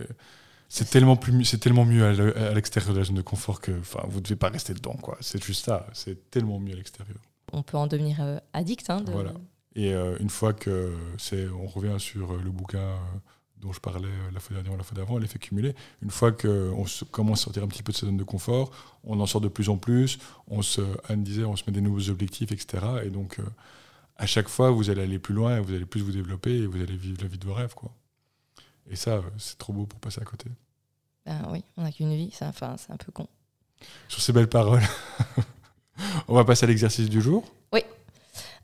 c'est 0.70 0.90
tellement, 0.90 1.18
plus, 1.18 1.44
c'est 1.44 1.58
tellement 1.58 1.84
mieux 1.84 2.06
à 2.06 2.14
le- 2.14 2.38
à 2.38 2.54
l'extérieur 2.54 2.94
de 2.94 3.00
la 3.00 3.04
zone 3.04 3.18
de 3.18 3.22
confort 3.22 3.60
que 3.60 3.74
enfin, 3.82 4.00
vous 4.08 4.22
devez 4.22 4.38
pas 4.38 4.48
rester 4.48 4.74
dedans. 4.74 4.96
quoi. 5.02 5.18
C'est 5.20 5.44
juste 5.44 5.66
ça. 5.66 5.88
C'est 5.92 6.32
tellement 6.32 6.58
mieux 6.58 6.72
à 6.72 6.78
l'extérieur. 6.78 7.18
On 7.52 7.64
peut 7.64 7.78
en 7.78 7.88
devenir 7.88 8.18
euh, 8.22 8.38
addict. 8.54 8.90
Hein, 8.90 9.02
de- 9.02 9.12
Voilà. 9.12 9.34
Et 9.76 9.94
euh, 9.94 10.18
une 10.20 10.30
fois 10.30 10.54
que 10.54 10.94
c'est, 11.18 11.48
on 11.50 11.66
revient 11.68 11.96
sur 12.00 12.32
euh, 12.34 12.42
le 12.44 12.52
bouquin 12.52 12.98
dont 13.58 13.72
je 13.72 13.80
parlais 13.80 14.10
la 14.34 14.40
fois 14.40 14.56
dernière 14.56 14.74
ou 14.74 14.78
la 14.78 14.84
fois 14.84 14.96
d'avant, 14.98 15.18
l'effet 15.20 15.38
cumulé. 15.38 15.76
Une 16.02 16.10
fois 16.10 16.32
qu'on 16.32 16.84
commence 17.12 17.42
à 17.42 17.44
sortir 17.44 17.64
un 17.64 17.68
petit 17.68 17.84
peu 17.84 17.92
de 17.92 17.98
sa 17.98 18.08
zone 18.08 18.18
de 18.18 18.24
confort, 18.24 18.72
on 19.04 19.20
en 19.20 19.26
sort 19.28 19.40
de 19.40 19.48
plus 19.50 19.70
en 19.70 19.78
plus. 19.78 20.18
On 20.48 20.62
se, 20.64 20.82
Anne 21.08 21.24
disait, 21.24 21.44
on 21.44 21.56
se 21.56 21.64
met 21.68 21.72
des 21.72 21.82
nouveaux 21.82 22.10
objectifs, 22.10 22.52
etc. 22.52 22.84
Et 23.06 23.10
donc, 23.12 23.40
euh, 23.40 23.44
à 24.18 24.26
chaque 24.26 24.48
fois, 24.50 24.72
vous 24.72 24.90
allez 24.90 25.04
aller 25.04 25.20
plus 25.20 25.36
loin, 25.36 25.60
vous 25.62 25.74
allez 25.74 25.86
plus 25.86 26.02
vous 26.02 26.12
développer 26.12 26.52
et 26.58 26.66
vous 26.66 26.82
allez 26.82 26.98
vivre 26.98 27.22
la 27.22 27.28
vie 27.28 27.38
de 27.38 27.46
vos 27.46 27.54
rêves, 27.54 27.76
quoi. 27.76 27.92
Et 28.90 28.96
ça, 28.96 29.22
c'est 29.38 29.58
trop 29.60 29.74
beau 29.74 29.86
pour 29.86 30.00
passer 30.00 30.20
à 30.22 30.26
côté. 30.26 30.50
Ben 31.28 31.48
oui, 31.52 31.64
on 31.78 31.84
n'a 31.84 31.92
qu'une 31.92 32.14
vie, 32.16 32.32
c'est 32.34 32.46
enfin, 32.46 32.76
c'est 32.78 32.92
un 32.92 32.98
peu 32.98 33.12
con. 33.12 33.28
Sur 34.08 34.22
ces 34.22 34.34
belles 34.34 34.50
paroles, 34.50 34.82
On 36.28 36.34
va 36.36 36.46
passer 36.46 36.66
à 36.66 36.68
l'exercice 36.68 37.10
du 37.10 37.22
jour. 37.22 37.44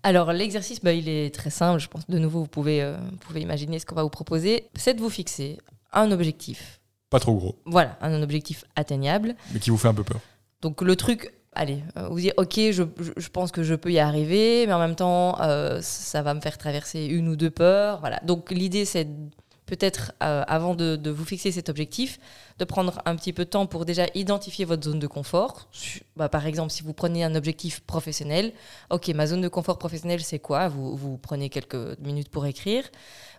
Alors 0.04 0.32
l'exercice, 0.32 0.80
bah, 0.82 0.94
il 0.94 1.10
est 1.10 1.34
très 1.34 1.50
simple. 1.50 1.80
Je 1.82 1.88
pense 1.88 2.08
de 2.08 2.18
nouveau, 2.20 2.42
vous 2.42 2.48
pouvez, 2.48 2.82
euh, 2.82 2.96
vous 3.12 3.18
pouvez 3.18 3.42
imaginer 3.42 3.78
ce 3.80 3.86
qu'on 3.86 3.96
va 3.96 4.04
vous 4.04 4.10
proposer. 4.10 4.70
C'est 4.76 4.94
de 4.94 5.02
vous 5.02 5.10
fixer 5.10 5.58
un 5.92 6.12
objectif. 6.12 6.80
Pas 7.10 7.20
trop 7.20 7.34
gros, 7.34 7.56
Voilà, 7.66 7.98
un 8.02 8.22
objectif 8.22 8.64
atteignable. 8.76 9.36
mais 9.52 9.60
qui 9.60 9.70
vous 9.70 9.78
fait 9.78 9.88
un 9.88 9.94
peu 9.94 10.04
peur. 10.04 10.20
Donc 10.62 10.82
le 10.82 10.96
truc, 10.96 11.34
allez, 11.54 11.84
euh, 11.98 12.08
vous 12.10 12.20
dire, 12.20 12.34
ok, 12.38 12.54
je, 12.56 12.72
je- 13.00 13.12
je 13.18 13.30
pense 13.30 13.52
que 13.52 13.64
je 13.64 13.74
peux 13.76 13.92
y 13.92 14.00
arriver, 14.00 14.66
mais 14.68 14.74
en 14.74 14.80
même 14.80 14.96
temps, 14.96 15.42
euh, 15.42 15.80
ça 15.82 16.22
va 16.22 16.34
me 16.36 16.42
faire 16.42 16.58
traverser 16.58 17.04
une 17.06 17.28
ou 17.28 17.36
deux 17.36 17.50
peurs. 17.52 18.00
Voilà. 18.00 18.22
Donc 18.24 18.52
l'idée, 18.52 18.86
c'est 18.86 19.06
de- 19.06 19.30
peut-être, 19.68 20.14
euh, 20.24 20.44
avant 20.48 20.74
de, 20.74 20.96
de 20.96 21.12
vous 21.12 21.26
fixer 21.26 21.52
cet 21.52 21.70
objectif, 21.70 22.20
de 22.58 22.66
prendre 22.66 23.00
un 23.06 23.16
petit 23.16 23.34
peu 23.34 23.46
de 23.46 23.50
temps 23.50 23.68
pour 23.68 23.86
déjà 23.86 24.06
identifier 24.16 24.66
votre 24.66 24.84
zone 24.84 24.98
de 24.98 25.06
confort. 25.06 25.70
Bah, 26.16 26.30
par 26.30 26.48
exemple, 26.48 26.72
si 26.72 26.82
vous 26.82 26.94
prenez 26.94 27.24
un 27.24 27.36
objectif 27.36 27.82
professionnel, 27.82 28.54
ok, 28.90 29.10
ma 29.10 29.28
zone 29.28 29.42
de 29.42 29.48
confort 29.48 29.78
professionnelle, 29.78 30.24
c'est 30.24 30.40
quoi? 30.40 30.70
Vous, 30.70 30.96
vous 30.96 31.18
prenez 31.18 31.50
quelques 31.50 32.00
minutes 32.00 32.30
pour 32.30 32.48
écrire. 32.48 32.84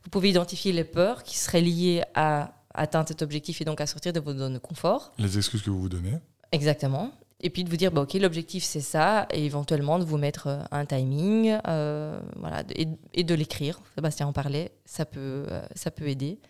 Vous 0.04 0.10
pouvez 0.10 0.30
identifier 0.30 0.72
les 0.72 0.84
peurs 0.84 1.24
qui 1.24 1.36
seraient 1.36 1.62
liées 1.62 2.02
à 2.14 2.52
atteindre 2.74 3.08
cet 3.08 3.22
objectif 3.22 3.60
et 3.60 3.64
donc 3.64 3.80
à 3.80 3.86
sortir 3.86 4.12
de 4.12 4.20
votre 4.20 4.38
zone 4.38 4.54
de 4.54 4.58
confort. 4.58 5.12
Les 5.18 5.36
excuses 5.36 5.62
que 5.62 5.70
vous 5.70 5.80
vous 5.80 5.88
donnez. 5.88 6.18
Exactement. 6.52 7.10
Et 7.40 7.50
puis 7.50 7.62
de 7.62 7.70
vous 7.70 7.76
dire, 7.76 7.92
bah, 7.92 8.00
ok, 8.02 8.14
l'objectif 8.14 8.64
c'est 8.64 8.80
ça, 8.80 9.28
et 9.32 9.44
éventuellement 9.44 9.98
de 10.00 10.04
vous 10.04 10.18
mettre 10.18 10.48
euh, 10.48 10.62
un 10.72 10.84
timing, 10.86 11.56
euh, 11.68 12.20
voilà, 12.36 12.64
et, 12.74 12.88
et 13.14 13.22
de 13.22 13.34
l'écrire. 13.34 13.80
Sébastien 13.94 14.26
en 14.26 14.32
parlait, 14.32 14.72
ça 14.84 15.04
peut, 15.04 15.46
euh, 15.48 15.62
ça 15.76 15.90
peut 15.92 16.08
aider. 16.08 16.40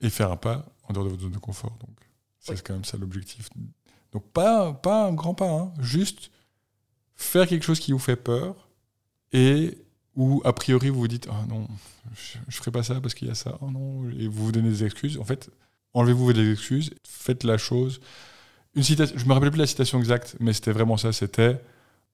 Et 0.00 0.10
faire 0.10 0.30
un 0.30 0.36
pas 0.36 0.66
en 0.88 0.92
dehors 0.92 1.04
de 1.04 1.10
votre 1.10 1.22
zone 1.22 1.32
de 1.32 1.38
confort. 1.38 1.76
Donc, 1.80 1.96
c'est 2.38 2.52
Oui. 2.52 2.60
quand 2.64 2.74
même 2.74 2.84
ça 2.84 2.96
l'objectif. 2.96 3.48
Donc, 4.12 4.24
pas, 4.32 4.72
pas 4.72 5.06
un 5.06 5.12
grand 5.14 5.34
pas, 5.34 5.50
hein. 5.50 5.72
juste 5.80 6.30
faire 7.16 7.48
quelque 7.48 7.64
chose 7.64 7.80
qui 7.80 7.90
vous 7.92 7.98
fait 7.98 8.16
peur 8.16 8.68
et 9.32 9.78
où, 10.14 10.40
a 10.44 10.52
priori, 10.52 10.90
vous 10.90 11.00
vous 11.00 11.08
dites 11.08 11.26
Ah 11.28 11.44
non, 11.48 11.66
je 12.14 12.38
ne 12.46 12.52
ferai 12.52 12.70
pas 12.70 12.84
ça 12.84 13.00
parce 13.00 13.14
qu'il 13.14 13.26
y 13.26 13.30
a 13.32 13.34
ça. 13.34 13.58
Oh 13.60 13.70
non, 13.70 14.08
et 14.10 14.28
vous 14.28 14.44
vous 14.46 14.52
donnez 14.52 14.68
des 14.70 14.84
excuses. 14.84 15.18
En 15.18 15.24
fait, 15.24 15.50
enlevez-vous 15.92 16.32
des 16.32 16.52
excuses, 16.52 16.90
faites 17.04 17.42
la 17.42 17.58
chose. 17.58 18.00
Une 18.76 18.82
citation, 18.82 19.16
je 19.16 19.24
me 19.26 19.32
rappelle 19.32 19.50
plus 19.50 19.58
la 19.58 19.66
citation 19.66 19.98
exacte, 19.98 20.36
mais 20.40 20.52
c'était 20.52 20.72
vraiment 20.72 20.96
ça 20.96 21.12
c'était 21.12 21.60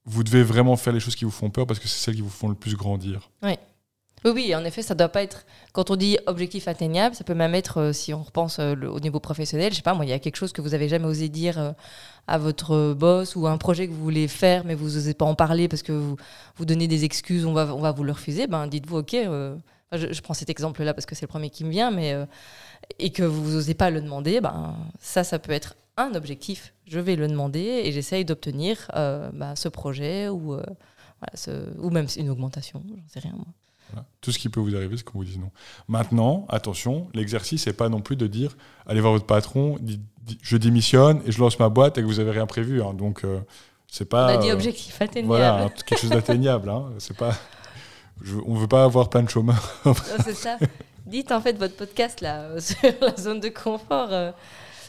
vous 0.05 0.25
devez 0.25 0.42
vraiment 0.42 0.77
faire 0.77 0.92
les 0.92 1.01
choses 1.01 1.14
qui 1.14 1.25
vous 1.25 1.31
font 1.31 1.51
peur 1.51 1.66
parce 1.66 1.79
que 1.79 1.88
c'est 1.88 2.05
celles 2.05 2.14
qui 2.14 2.20
vous 2.20 2.31
font 2.31 2.49
le 2.49 2.55
plus 2.55 2.75
grandir. 2.75 3.31
Oui, 3.42 3.53
oui, 4.25 4.55
en 4.55 4.64
effet, 4.64 4.83
ça 4.83 4.94
doit 4.94 5.09
pas 5.09 5.23
être. 5.23 5.46
Quand 5.73 5.90
on 5.90 5.96
dit 5.96 6.18
objectif 6.27 6.68
atteignable, 6.68 7.14
ça 7.14 7.25
peut 7.25 7.35
même 7.35 7.55
être, 7.55 7.79
euh, 7.79 7.92
si 7.92 8.12
on 8.12 8.23
repense 8.23 8.59
euh, 8.59 8.75
au 8.87 9.01
niveau 9.01 9.18
professionnel, 9.18 9.70
je 9.73 9.77
sais 9.77 9.83
pas, 9.83 9.94
moi, 9.94 10.05
il 10.05 10.11
y 10.11 10.12
a 10.12 10.18
quelque 10.18 10.37
chose 10.37 10.53
que 10.53 10.61
vous 10.61 10.75
avez 10.75 10.88
jamais 10.88 11.07
osé 11.07 11.31
dire 11.31 11.59
euh, 11.59 11.73
à 12.27 12.37
votre 12.37 12.92
boss 12.92 13.35
ou 13.35 13.46
un 13.46 13.57
projet 13.57 13.87
que 13.87 13.92
vous 13.92 14.03
voulez 14.03 14.29
faire, 14.29 14.64
mais 14.66 14.75
vous 14.75 14.96
osez 14.99 15.14
pas 15.14 15.25
en 15.25 15.35
parler 15.35 15.68
parce 15.68 15.83
que 15.83 15.92
vous, 15.92 16.16
vous 16.57 16.64
donnez 16.66 16.87
des 16.87 17.05
excuses, 17.05 17.46
on 17.46 17.55
va, 17.55 17.75
on 17.75 17.81
va 17.81 17.92
vous 17.92 18.05
le 18.05 18.12
refuser. 18.12 18.46
Ben, 18.46 18.66
dites-vous, 18.66 18.99
ok. 18.99 19.16
je, 19.92 20.12
je 20.12 20.20
prends 20.20 20.35
cet 20.35 20.51
exemple-là 20.51 20.92
parce 20.92 21.07
que 21.07 21.14
c'est 21.14 21.25
le 21.25 21.29
premier 21.29 21.49
qui 21.49 21.64
me 21.64 21.70
vient, 21.70 21.90
mais 21.90 22.14
et 22.99 23.11
que 23.11 23.23
vous 23.23 23.57
osez 23.57 23.75
pas 23.75 23.90
le 23.90 24.01
demander, 24.01 24.40
ben 24.40 24.75
ça, 25.01 25.25
ça 25.25 25.38
peut 25.38 25.53
être 25.53 25.77
un 26.04 26.14
objectif. 26.14 26.72
Je 26.86 26.98
vais 27.00 27.16
le 27.16 27.28
demander 27.28 27.60
et 27.84 27.92
j'essaye 27.92 28.24
d'obtenir 28.24 28.90
euh, 28.96 29.30
ben, 29.32 29.54
ce 29.56 29.68
projet 29.68 30.28
ou 30.28 30.54
euh, 30.54 30.62
voilà, 31.20 31.34
ce- 31.34 31.78
ou 31.78 31.90
même 31.90 32.06
une 32.16 32.30
augmentation, 32.30 32.82
j'en 32.88 32.96
sais 33.08 33.20
rien 33.20 33.32
moi. 33.36 33.46
Voilà. 33.92 34.06
Tout 34.20 34.30
ce 34.32 34.38
qui 34.38 34.48
peut 34.48 34.60
vous 34.60 34.76
arriver, 34.76 34.96
c'est 34.96 35.02
qu'on 35.04 35.18
vous 35.18 35.24
dise 35.24 35.38
non. 35.38 35.50
Maintenant, 35.88 36.46
attention, 36.48 37.08
l'exercice 37.14 37.66
n'est 37.66 37.72
pas 37.72 37.88
non 37.88 38.00
plus 38.00 38.16
de 38.16 38.26
dire 38.26 38.56
allez 38.86 39.00
voir 39.00 39.12
votre 39.12 39.26
patron, 39.26 39.78
je 40.42 40.56
démissionne 40.56 41.20
et 41.26 41.32
je 41.32 41.40
lance 41.40 41.58
ma 41.58 41.68
boîte 41.68 41.98
et 41.98 42.02
que 42.02 42.06
vous 42.06 42.20
avez 42.20 42.30
rien 42.30 42.46
prévu. 42.46 42.82
hein. 42.82 42.94
Donc, 42.94 43.24
euh, 43.24 43.40
c'est 43.88 44.04
On 44.04 44.08
pas. 44.08 44.26
a 44.28 44.36
dit 44.36 44.52
objectif 44.52 45.00
atteignable. 45.02 45.26
Voilà, 45.26 45.64
hein, 45.64 45.70
quelque 45.86 45.98
chose 46.00 46.10
d'atteignable. 46.10 46.68
hein. 46.70 46.90
C'est 46.98 47.16
pas. 47.16 47.34
je- 48.22 48.36
on 48.46 48.54
veut 48.54 48.68
pas 48.68 48.84
avoir 48.84 49.10
plein 49.10 49.22
de 49.24 49.28
chômeurs. 49.30 49.80
C'est 50.24 50.34
ça. 50.34 50.56
Dites 51.06 51.32
en 51.32 51.40
fait 51.40 51.54
votre 51.58 51.74
podcast 51.74 52.20
là 52.20 52.48
sur 52.60 52.76
la 53.00 53.16
zone 53.16 53.40
de 53.40 53.48
confort. 53.48 54.08
euh. 54.12 54.30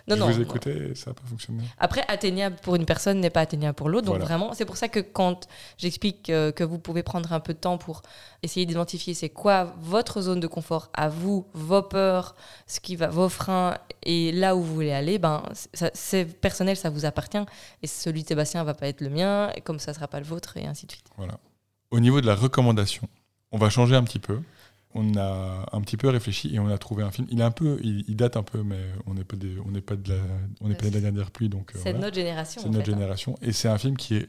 Non, 0.07 0.15
je 0.15 0.19
non. 0.21 0.27
vous 0.31 0.41
écoutais, 0.41 0.95
ça 0.95 1.11
n'a 1.11 1.13
pas 1.13 1.23
fonctionné. 1.27 1.63
Après, 1.77 2.03
atteignable 2.07 2.55
pour 2.61 2.75
une 2.75 2.85
personne 2.85 3.19
n'est 3.19 3.29
pas 3.29 3.41
atteignable 3.41 3.75
pour 3.75 3.89
l'autre. 3.89 4.05
Donc 4.07 4.15
Voilà. 4.15 4.25
vraiment, 4.25 4.53
c'est 4.53 4.65
pour 4.65 4.77
ça 4.77 4.87
que 4.87 4.99
quand 4.99 5.47
j'explique 5.77 6.29
euh, 6.29 6.51
que 6.51 6.63
vous 6.63 6.79
pouvez 6.79 7.03
prendre 7.03 7.31
un 7.33 7.39
peu 7.39 7.53
de 7.53 7.59
temps 7.59 7.77
pour 7.77 8.01
essayer 8.43 8.65
d'identifier 8.65 9.13
c'est 9.13 9.29
quoi 9.29 9.73
votre 9.79 10.21
zone 10.21 10.39
de 10.39 10.47
confort 10.47 10.89
à 10.93 11.07
vous, 11.09 11.45
vos 11.53 11.81
peurs, 11.83 12.35
ce 12.67 12.79
qui 12.79 12.95
va, 12.95 13.07
vos 13.07 13.29
freins 13.29 13.77
et 14.03 14.31
là 14.31 14.55
où 14.55 14.61
vous 14.61 14.73
voulez 14.73 14.91
aller, 14.91 15.19
ben 15.19 15.43
c'est 15.93 16.25
personnel, 16.25 16.75
ça 16.75 16.89
vous 16.89 17.05
appartient. 17.05 17.37
Et 17.83 17.87
celui 17.87 18.23
de 18.23 18.27
Sébastien 18.27 18.63
va 18.63 18.73
pas 18.73 18.87
être 18.87 19.01
le 19.01 19.09
mien, 19.09 19.51
et 19.55 19.61
comme 19.61 19.79
ça 19.79 19.93
sera 19.93 20.07
pas 20.07 20.19
le 20.19 20.25
vôtre 20.25 20.57
et 20.57 20.65
ainsi 20.65 20.87
de 20.87 20.91
suite. 20.91 21.05
Voilà. 21.17 21.37
Au 21.91 21.99
niveau 21.99 22.21
de 22.21 22.25
la 22.25 22.35
recommandation, 22.35 23.07
on 23.51 23.57
va 23.57 23.69
changer 23.69 23.95
un 23.95 24.03
petit 24.03 24.19
peu. 24.19 24.39
On 24.93 25.15
a 25.17 25.69
un 25.71 25.81
petit 25.81 25.95
peu 25.97 26.09
réfléchi 26.09 26.53
et 26.53 26.59
on 26.59 26.67
a 26.67 26.77
trouvé 26.77 27.03
un 27.03 27.11
film. 27.11 27.27
Il 27.31 27.39
est 27.39 27.43
un 27.43 27.51
peu, 27.51 27.79
il, 27.81 28.03
il 28.09 28.15
date 28.15 28.35
un 28.35 28.43
peu, 28.43 28.61
mais 28.63 28.81
on 29.05 29.13
n'est 29.13 29.23
pas, 29.23 29.37
des- 29.37 29.57
on 29.65 29.71
n'est 29.71 29.81
pas 29.81 29.95
de 29.95 30.09
la, 30.09 30.19
on 30.59 30.67
n'est 30.67 30.75
pas 30.75 30.89
de 30.89 30.93
la 30.95 30.99
dernière 31.01 31.31
pluie, 31.31 31.47
donc. 31.49 31.71
euh, 31.75 31.79
C'est 31.81 31.93
de 31.93 31.97
notre 31.99 32.15
génération. 32.15 32.61
C'est 32.61 32.69
notre 32.69 32.85
fait, 32.85 32.91
hein. 32.91 32.95
génération. 32.95 33.37
Et 33.41 33.51
c'est 33.53 33.69
un 33.69 33.77
film 33.77 33.95
qui 33.95 34.15
est. 34.15 34.27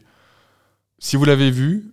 Si 0.99 1.17
vous 1.17 1.25
l'avez 1.25 1.51
vu, 1.51 1.93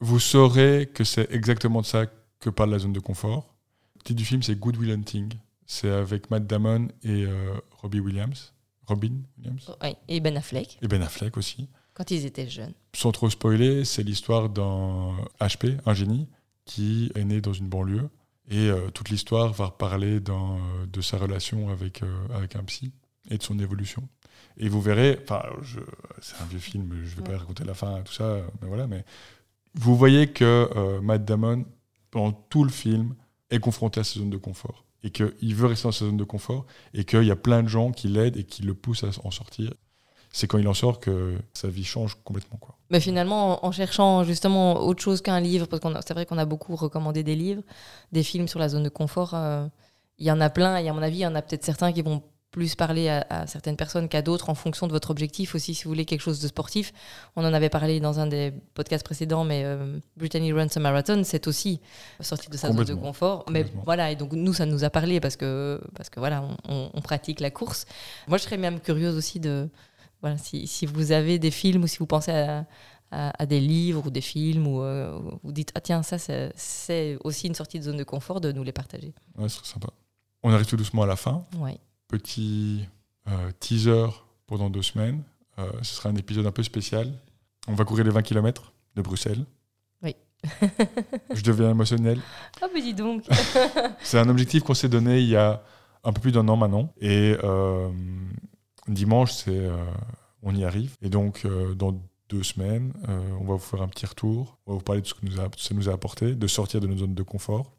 vous 0.00 0.18
saurez 0.20 0.88
que 0.92 1.04
c'est 1.04 1.30
exactement 1.30 1.82
de 1.82 1.86
ça 1.86 2.06
que 2.38 2.48
parle 2.48 2.70
la 2.70 2.78
zone 2.78 2.92
de 2.94 3.00
confort. 3.00 3.54
Le 3.96 4.02
titre 4.02 4.16
du 4.18 4.24
film, 4.24 4.42
c'est 4.42 4.56
Good 4.58 4.78
Will 4.78 4.92
Hunting. 4.92 5.34
C'est 5.66 5.90
avec 5.90 6.30
Matt 6.30 6.46
Damon 6.46 6.88
et 7.02 7.24
euh, 7.26 7.52
Robbie 7.82 8.00
Williams. 8.00 8.54
Robin 8.86 9.12
Williams. 9.38 9.70
Oui, 9.82 9.90
et 10.08 10.18
Ben 10.20 10.36
Affleck, 10.36 10.78
Et 10.82 10.88
Ben 10.88 11.00
Affleck 11.02 11.36
aussi. 11.36 11.68
quand 11.94 12.10
ils 12.10 12.24
étaient 12.26 12.48
jeunes. 12.48 12.72
Sans 12.96 13.12
trop 13.12 13.30
spoiler, 13.30 13.84
c'est 13.84 14.02
l'histoire 14.02 14.48
d'un 14.48 15.12
HP, 15.40 15.76
un 15.86 15.94
génie, 15.94 16.26
qui 16.70 17.10
est 17.16 17.24
né 17.24 17.40
dans 17.40 17.52
une 17.52 17.68
banlieue. 17.68 18.08
Et 18.48 18.70
euh, 18.70 18.90
toute 18.90 19.10
l'histoire 19.10 19.52
va 19.52 19.70
parler 19.70 20.20
euh, 20.28 20.86
de 20.86 21.00
sa 21.00 21.18
relation 21.18 21.68
avec, 21.68 22.02
euh, 22.02 22.26
avec 22.32 22.54
un 22.54 22.62
psy 22.62 22.92
et 23.28 23.38
de 23.38 23.42
son 23.42 23.58
évolution. 23.58 24.08
Et 24.56 24.68
vous 24.68 24.80
verrez, 24.80 25.18
enfin, 25.22 25.42
c'est 26.20 26.40
un 26.40 26.46
vieux 26.46 26.60
film, 26.60 26.88
je 27.04 27.16
ne 27.16 27.20
vais 27.20 27.32
pas 27.32 27.38
raconter 27.38 27.64
la 27.64 27.74
fin, 27.74 28.00
tout 28.02 28.12
ça, 28.12 28.40
mais 28.60 28.68
voilà, 28.68 28.86
mais 28.86 29.04
vous 29.74 29.96
voyez 29.96 30.28
que 30.28 30.68
euh, 30.76 31.00
Matt 31.00 31.24
Damon, 31.24 31.64
pendant 32.10 32.32
tout 32.32 32.62
le 32.62 32.70
film, 32.70 33.14
est 33.50 33.58
confronté 33.58 34.00
à 34.00 34.04
sa 34.04 34.20
zone 34.20 34.30
de 34.30 34.36
confort. 34.36 34.84
Et 35.02 35.10
qu'il 35.10 35.54
veut 35.54 35.66
rester 35.66 35.88
dans 35.88 35.92
sa 35.92 36.04
zone 36.04 36.16
de 36.16 36.24
confort, 36.24 36.66
et 36.94 37.04
qu'il 37.04 37.24
y 37.24 37.30
a 37.30 37.36
plein 37.36 37.62
de 37.62 37.68
gens 37.68 37.90
qui 37.90 38.08
l'aident 38.08 38.36
et 38.36 38.44
qui 38.44 38.62
le 38.62 38.74
poussent 38.74 39.04
à 39.04 39.10
en 39.24 39.30
sortir. 39.30 39.72
C'est 40.32 40.46
quand 40.46 40.58
il 40.58 40.68
en 40.68 40.74
sort 40.74 41.00
que 41.00 41.36
sa 41.54 41.68
vie 41.68 41.84
change 41.84 42.16
complètement. 42.24 42.56
Quoi. 42.58 42.76
Mais 42.90 43.00
finalement, 43.00 43.64
en, 43.66 43.72
cherchant 43.72 44.22
justement 44.24 44.80
autre 44.80 45.02
chose 45.02 45.22
qu'un 45.22 45.40
livre, 45.40 45.66
parce 45.66 45.80
a- 45.94 46.02
c'est 46.06 46.14
vrai 46.14 46.24
qu'on 46.26 46.38
a 46.38 46.44
beaucoup 46.44 46.76
recommandé 46.76 47.22
des 47.24 47.34
livres, 47.36 47.62
des 48.12 48.22
films 48.22 48.46
sur 48.48 48.58
la 48.60 48.68
zone 48.68 48.84
de 48.84 48.88
confort, 48.88 49.32
euh, 49.34 49.66
il 50.18 50.26
y 50.26 50.30
en 50.30 50.40
a 50.40 50.48
plein, 50.50 50.76
et 50.78 50.88
à 50.88 50.92
mon 50.92 51.02
avis, 51.02 51.16
il 51.18 51.22
y 51.22 51.26
en 51.26 51.34
a 51.34 51.42
peut-être 51.42 51.64
certains 51.64 51.92
qui 51.92 52.02
vont 52.02 52.22
plus 52.52 52.74
parler 52.74 53.08
à, 53.08 53.24
à 53.30 53.46
certaines 53.46 53.76
personnes 53.76 54.08
qu'à 54.08 54.22
d'autres 54.22 54.50
en 54.50 54.56
fonction 54.56 54.88
de 54.88 54.92
votre 54.92 55.10
objectif 55.12 55.54
aussi, 55.54 55.72
si 55.72 55.84
vous 55.84 55.90
voulez 55.90 56.04
quelque 56.04 56.20
chose 56.20 56.40
de 56.40 56.48
sportif. 56.48 56.92
On 57.36 57.44
en 57.44 57.54
avait 57.54 57.68
parlé 57.68 58.00
dans 58.00 58.18
un 58.18 58.26
des 58.26 58.52
podcasts 58.74 59.04
précédents, 59.04 59.44
mais 59.44 59.62
euh, 59.64 59.98
Brittany 60.16 60.52
Runs 60.52 60.66
a 60.74 60.80
Marathon, 60.80 61.22
c'est 61.24 61.46
aussi 61.46 61.80
sortir 62.20 62.50
de 62.50 62.56
sa 62.56 62.66
zone 62.68 62.76
de 62.78 62.94
confort. 62.94 63.44
Mais 63.50 63.62
voilà, 63.84 64.10
et 64.10 64.16
donc 64.16 64.32
nous, 64.32 64.52
ça 64.52 64.66
nous 64.66 64.82
a 64.82 64.90
parlé 64.90 65.20
parce 65.20 65.36
que, 65.36 65.80
parce 65.96 66.10
que 66.10 66.18
voilà, 66.18 66.42
on, 66.42 66.56
on- 66.74 66.90
on 66.92 67.00
pratique 67.00 67.38
la 67.38 67.50
course. 67.52 67.84
Moi, 68.26 68.36
je 68.38 68.42
serais 68.42 68.58
même 68.58 68.80
curieuse 68.80 69.16
aussi 69.16 69.38
de, 69.38 69.68
voilà, 70.20 70.36
si, 70.38 70.66
si 70.66 70.86
vous 70.86 71.12
avez 71.12 71.38
des 71.38 71.50
films 71.50 71.84
ou 71.84 71.86
si 71.86 71.98
vous 71.98 72.06
pensez 72.06 72.30
à, 72.32 72.66
à, 73.10 73.32
à 73.42 73.46
des 73.46 73.60
livres 73.60 74.06
ou 74.06 74.10
des 74.10 74.20
films 74.20 74.66
ou 74.66 74.82
euh, 74.82 75.18
vous 75.42 75.52
dites 75.52 75.72
ah 75.74 75.80
tiens 75.80 76.02
ça 76.02 76.18
c'est- 76.18 76.52
c'est 76.54 77.16
aussi 77.24 77.46
une 77.48 77.54
sortie 77.54 77.78
de 77.78 77.84
zone 77.84 77.96
de 77.96 78.04
confort 78.04 78.40
de 78.40 78.52
nous 78.52 78.62
les 78.62 78.72
partager. 78.72 79.12
Ouais, 79.36 79.48
ce 79.48 79.56
serait 79.56 79.66
sympa. 79.66 79.88
On 80.42 80.52
arrive 80.52 80.66
tout 80.66 80.76
doucement 80.76 81.02
à 81.02 81.06
la 81.06 81.16
fin. 81.16 81.44
Ouais. 81.58 81.78
Petit 82.08 82.86
euh, 83.28 83.50
teaser 83.60 84.06
pour 84.46 84.58
dans 84.58 84.70
deux 84.70 84.82
semaines. 84.82 85.22
Euh, 85.58 85.70
ce 85.82 85.94
sera 85.96 86.08
un 86.08 86.16
épisode 86.16 86.46
un 86.46 86.52
peu 86.52 86.62
spécial. 86.62 87.12
On 87.68 87.74
va 87.74 87.84
courir 87.84 88.04
les 88.04 88.10
20 88.10 88.22
km 88.22 88.72
de 88.96 89.02
Bruxelles. 89.02 89.44
Oui. 90.02 90.16
Je 91.34 91.42
deviens 91.42 91.70
émotionnel. 91.70 92.18
Ah 92.62 92.66
mais 92.74 92.80
dis 92.80 92.94
donc. 92.94 93.24
C'est 94.02 94.18
un 94.18 94.28
objectif 94.28 94.62
qu'on 94.62 94.74
s'est 94.74 94.88
donné 94.88 95.20
il 95.20 95.28
y 95.28 95.36
a 95.36 95.62
un 96.02 96.12
peu 96.12 96.20
plus 96.20 96.32
d'un 96.32 96.48
an 96.48 96.56
maintenant. 96.56 96.92
Et 97.00 97.36
euh, 97.44 97.90
dimanche, 98.94 99.32
c'est, 99.32 99.50
euh, 99.50 99.76
on 100.42 100.54
y 100.54 100.64
arrive. 100.64 100.96
Et 101.02 101.08
donc, 101.08 101.42
euh, 101.44 101.74
dans 101.74 102.00
deux 102.28 102.42
semaines, 102.42 102.92
euh, 103.08 103.20
on 103.40 103.44
va 103.44 103.54
vous 103.54 103.58
faire 103.58 103.82
un 103.82 103.88
petit 103.88 104.06
retour. 104.06 104.58
On 104.66 104.72
va 104.72 104.78
vous 104.78 104.84
parler 104.84 105.02
de 105.02 105.06
ce 105.06 105.14
que 105.14 105.24
nous 105.26 105.40
a, 105.40 105.48
ça 105.56 105.74
nous 105.74 105.88
a 105.88 105.92
apporté, 105.92 106.34
de 106.34 106.46
sortir 106.46 106.80
de 106.80 106.86
notre 106.86 107.00
zone 107.00 107.14
de 107.14 107.22
confort 107.22 107.72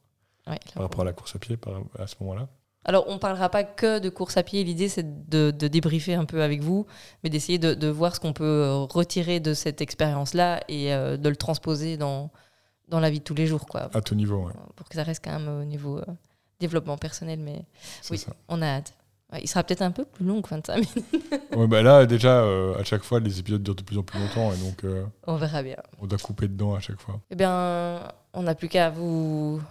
Ouais, 0.47 0.57
par 0.73 0.83
rapport 0.83 1.01
à 1.01 1.05
la 1.05 1.13
course 1.13 1.35
à 1.35 1.39
pied 1.39 1.55
par- 1.55 1.81
à 1.99 2.07
ce 2.07 2.15
moment-là. 2.21 2.47
Alors, 2.83 3.05
on 3.07 3.19
parlera 3.19 3.47
pas 3.49 3.63
que 3.63 3.99
de 3.99 4.09
course 4.09 4.37
à 4.37 4.43
pied. 4.43 4.63
L'idée, 4.63 4.89
c'est 4.89 5.29
de, 5.29 5.51
de 5.51 5.67
débriefer 5.67 6.15
un 6.15 6.25
peu 6.25 6.41
avec 6.41 6.61
vous, 6.61 6.87
mais 7.23 7.29
d'essayer 7.29 7.59
de, 7.59 7.75
de 7.75 7.87
voir 7.87 8.15
ce 8.15 8.19
qu'on 8.19 8.33
peut 8.33 8.71
retirer 8.89 9.39
de 9.39 9.53
cette 9.53 9.81
expérience-là 9.81 10.61
et 10.67 10.91
euh, 10.93 11.15
de 11.15 11.29
le 11.29 11.35
transposer 11.35 11.95
dans, 11.97 12.31
dans 12.87 12.99
la 12.99 13.11
vie 13.11 13.19
de 13.19 13.23
tous 13.23 13.35
les 13.35 13.45
jours, 13.45 13.67
quoi. 13.67 13.89
À 13.93 14.01
tout 14.01 14.15
niveau, 14.15 14.47
ouais. 14.47 14.53
Pour 14.75 14.89
que 14.89 14.95
ça 14.95 15.03
reste 15.03 15.23
quand 15.23 15.31
même 15.39 15.61
au 15.61 15.63
niveau 15.63 15.99
euh, 15.99 16.05
développement 16.59 16.97
personnel. 16.97 17.39
Mais 17.39 17.63
oui, 18.09 18.17
ça. 18.17 18.33
on 18.47 18.63
a 18.63 18.65
hâte. 18.65 18.95
Ouais, 19.31 19.39
il 19.41 19.47
sera 19.47 19.63
peut-être 19.63 19.81
un 19.81 19.91
peu 19.91 20.03
plus 20.05 20.25
long 20.25 20.41
que 20.41 20.49
25 20.49 20.75
minutes. 20.75 21.05
Ouais, 21.55 21.67
bah 21.67 21.81
là, 21.81 22.05
déjà, 22.05 22.41
euh, 22.43 22.77
à 22.79 22.83
chaque 22.83 23.03
fois, 23.03 23.19
les 23.19 23.39
épisodes 23.39 23.61
durent 23.63 23.75
de 23.75 23.81
plus 23.83 23.97
en 23.97 24.03
plus 24.03 24.19
longtemps 24.19 24.53
et 24.53 24.57
donc 24.57 24.83
euh, 24.85 25.03
On 25.27 25.35
verra 25.35 25.61
bien. 25.63 25.75
on 25.99 26.07
doit 26.07 26.17
couper 26.17 26.47
dedans 26.47 26.75
à 26.75 26.79
chaque 26.79 26.99
fois. 26.99 27.19
Eh 27.29 27.35
bien, 27.35 28.07
on 28.33 28.43
n'a 28.43 28.55
plus 28.55 28.67
qu'à 28.69 28.89
vous 28.89 29.61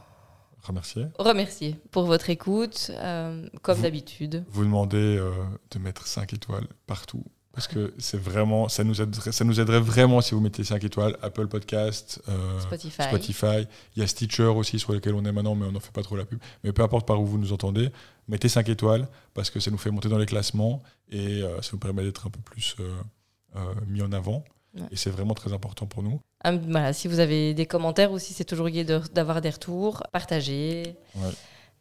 Remercier. 0.63 1.07
remercier 1.19 1.77
pour 1.91 2.05
votre 2.05 2.29
écoute, 2.29 2.91
euh, 2.95 3.47
comme 3.63 3.81
d'habitude. 3.81 4.45
Vous 4.51 4.65
demander 4.65 5.17
euh, 5.19 5.31
de 5.71 5.79
mettre 5.79 6.07
5 6.07 6.35
étoiles 6.35 6.67
partout. 6.87 7.25
Parce 7.53 7.67
que 7.67 7.93
c'est 7.99 8.17
vraiment, 8.21 8.69
ça 8.69 8.85
nous, 8.85 9.03
aiderait, 9.03 9.33
ça 9.33 9.45
nous 9.45 9.59
aiderait 9.61 9.81
vraiment 9.81 10.21
si 10.21 10.35
vous 10.35 10.41
mettez 10.41 10.63
5 10.63 10.85
étoiles. 10.85 11.17
Apple 11.21 11.49
Podcast, 11.49 12.23
euh, 12.29 12.61
Spotify. 12.61 13.03
Spotify. 13.03 13.67
Il 13.97 14.01
y 14.01 14.03
a 14.03 14.07
Stitcher 14.07 14.45
aussi 14.45 14.79
sur 14.79 14.93
lequel 14.93 15.15
on 15.15 15.25
est 15.25 15.33
maintenant, 15.33 15.57
mais 15.57 15.67
on 15.67 15.73
n'en 15.73 15.81
fait 15.81 15.91
pas 15.93 16.03
trop 16.05 16.15
la 16.17 16.25
pub. 16.25 16.39
Mais 16.63 16.73
peu 16.73 16.83
importe 16.83 17.07
par 17.09 17.21
où 17.21 17.27
vous 17.27 17.39
nous 17.39 17.53
entendez, 17.53 17.91
mettez 18.29 18.49
5 18.49 18.69
étoiles 18.69 19.09
parce 19.35 19.51
que 19.51 19.59
ça 19.59 19.73
nous 19.73 19.79
fait 19.79 19.91
monter 19.91 20.09
dans 20.09 20.19
les 20.19 20.27
classements 20.27 20.81
et 21.11 21.43
euh, 21.43 21.61
ça 21.61 21.71
nous 21.73 21.81
permet 21.81 22.05
d'être 22.05 22.29
un 22.29 22.31
peu 22.31 22.39
plus 22.41 22.77
euh, 22.79 23.65
mis 23.89 24.01
en 24.01 24.13
avant. 24.13 24.45
Ouais. 24.77 24.87
Et 24.93 24.97
c'est 24.97 25.11
vraiment 25.11 25.35
très 25.35 25.53
important 25.53 25.87
pour 25.87 26.05
nous. 26.05 26.21
Ah, 26.45 26.53
voilà, 26.53 26.93
si 26.93 27.09
vous 27.09 27.19
avez 27.19 27.53
des 27.53 27.67
commentaires 27.67 28.13
aussi, 28.13 28.33
c'est 28.33 28.45
toujours 28.45 28.69
gai 28.71 28.85
de- 28.85 29.03
d'avoir 29.13 29.41
des 29.41 29.51
retours. 29.51 30.05
Partagez. 30.13 30.95
Ouais. 31.17 31.31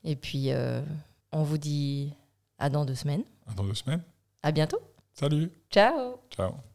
Et 0.03 0.15
puis, 0.15 0.49
on 1.31 1.43
vous 1.43 1.59
dit 1.59 2.11
à 2.57 2.71
dans 2.71 2.85
deux 2.85 2.95
semaines. 2.95 3.23
Dans 3.55 3.63
deux 3.63 3.75
semaines. 3.75 4.01
À 4.41 4.51
bientôt. 4.51 4.79
Salut. 5.19 5.51
Ciao 5.69 6.23
Ciao. 6.29 6.68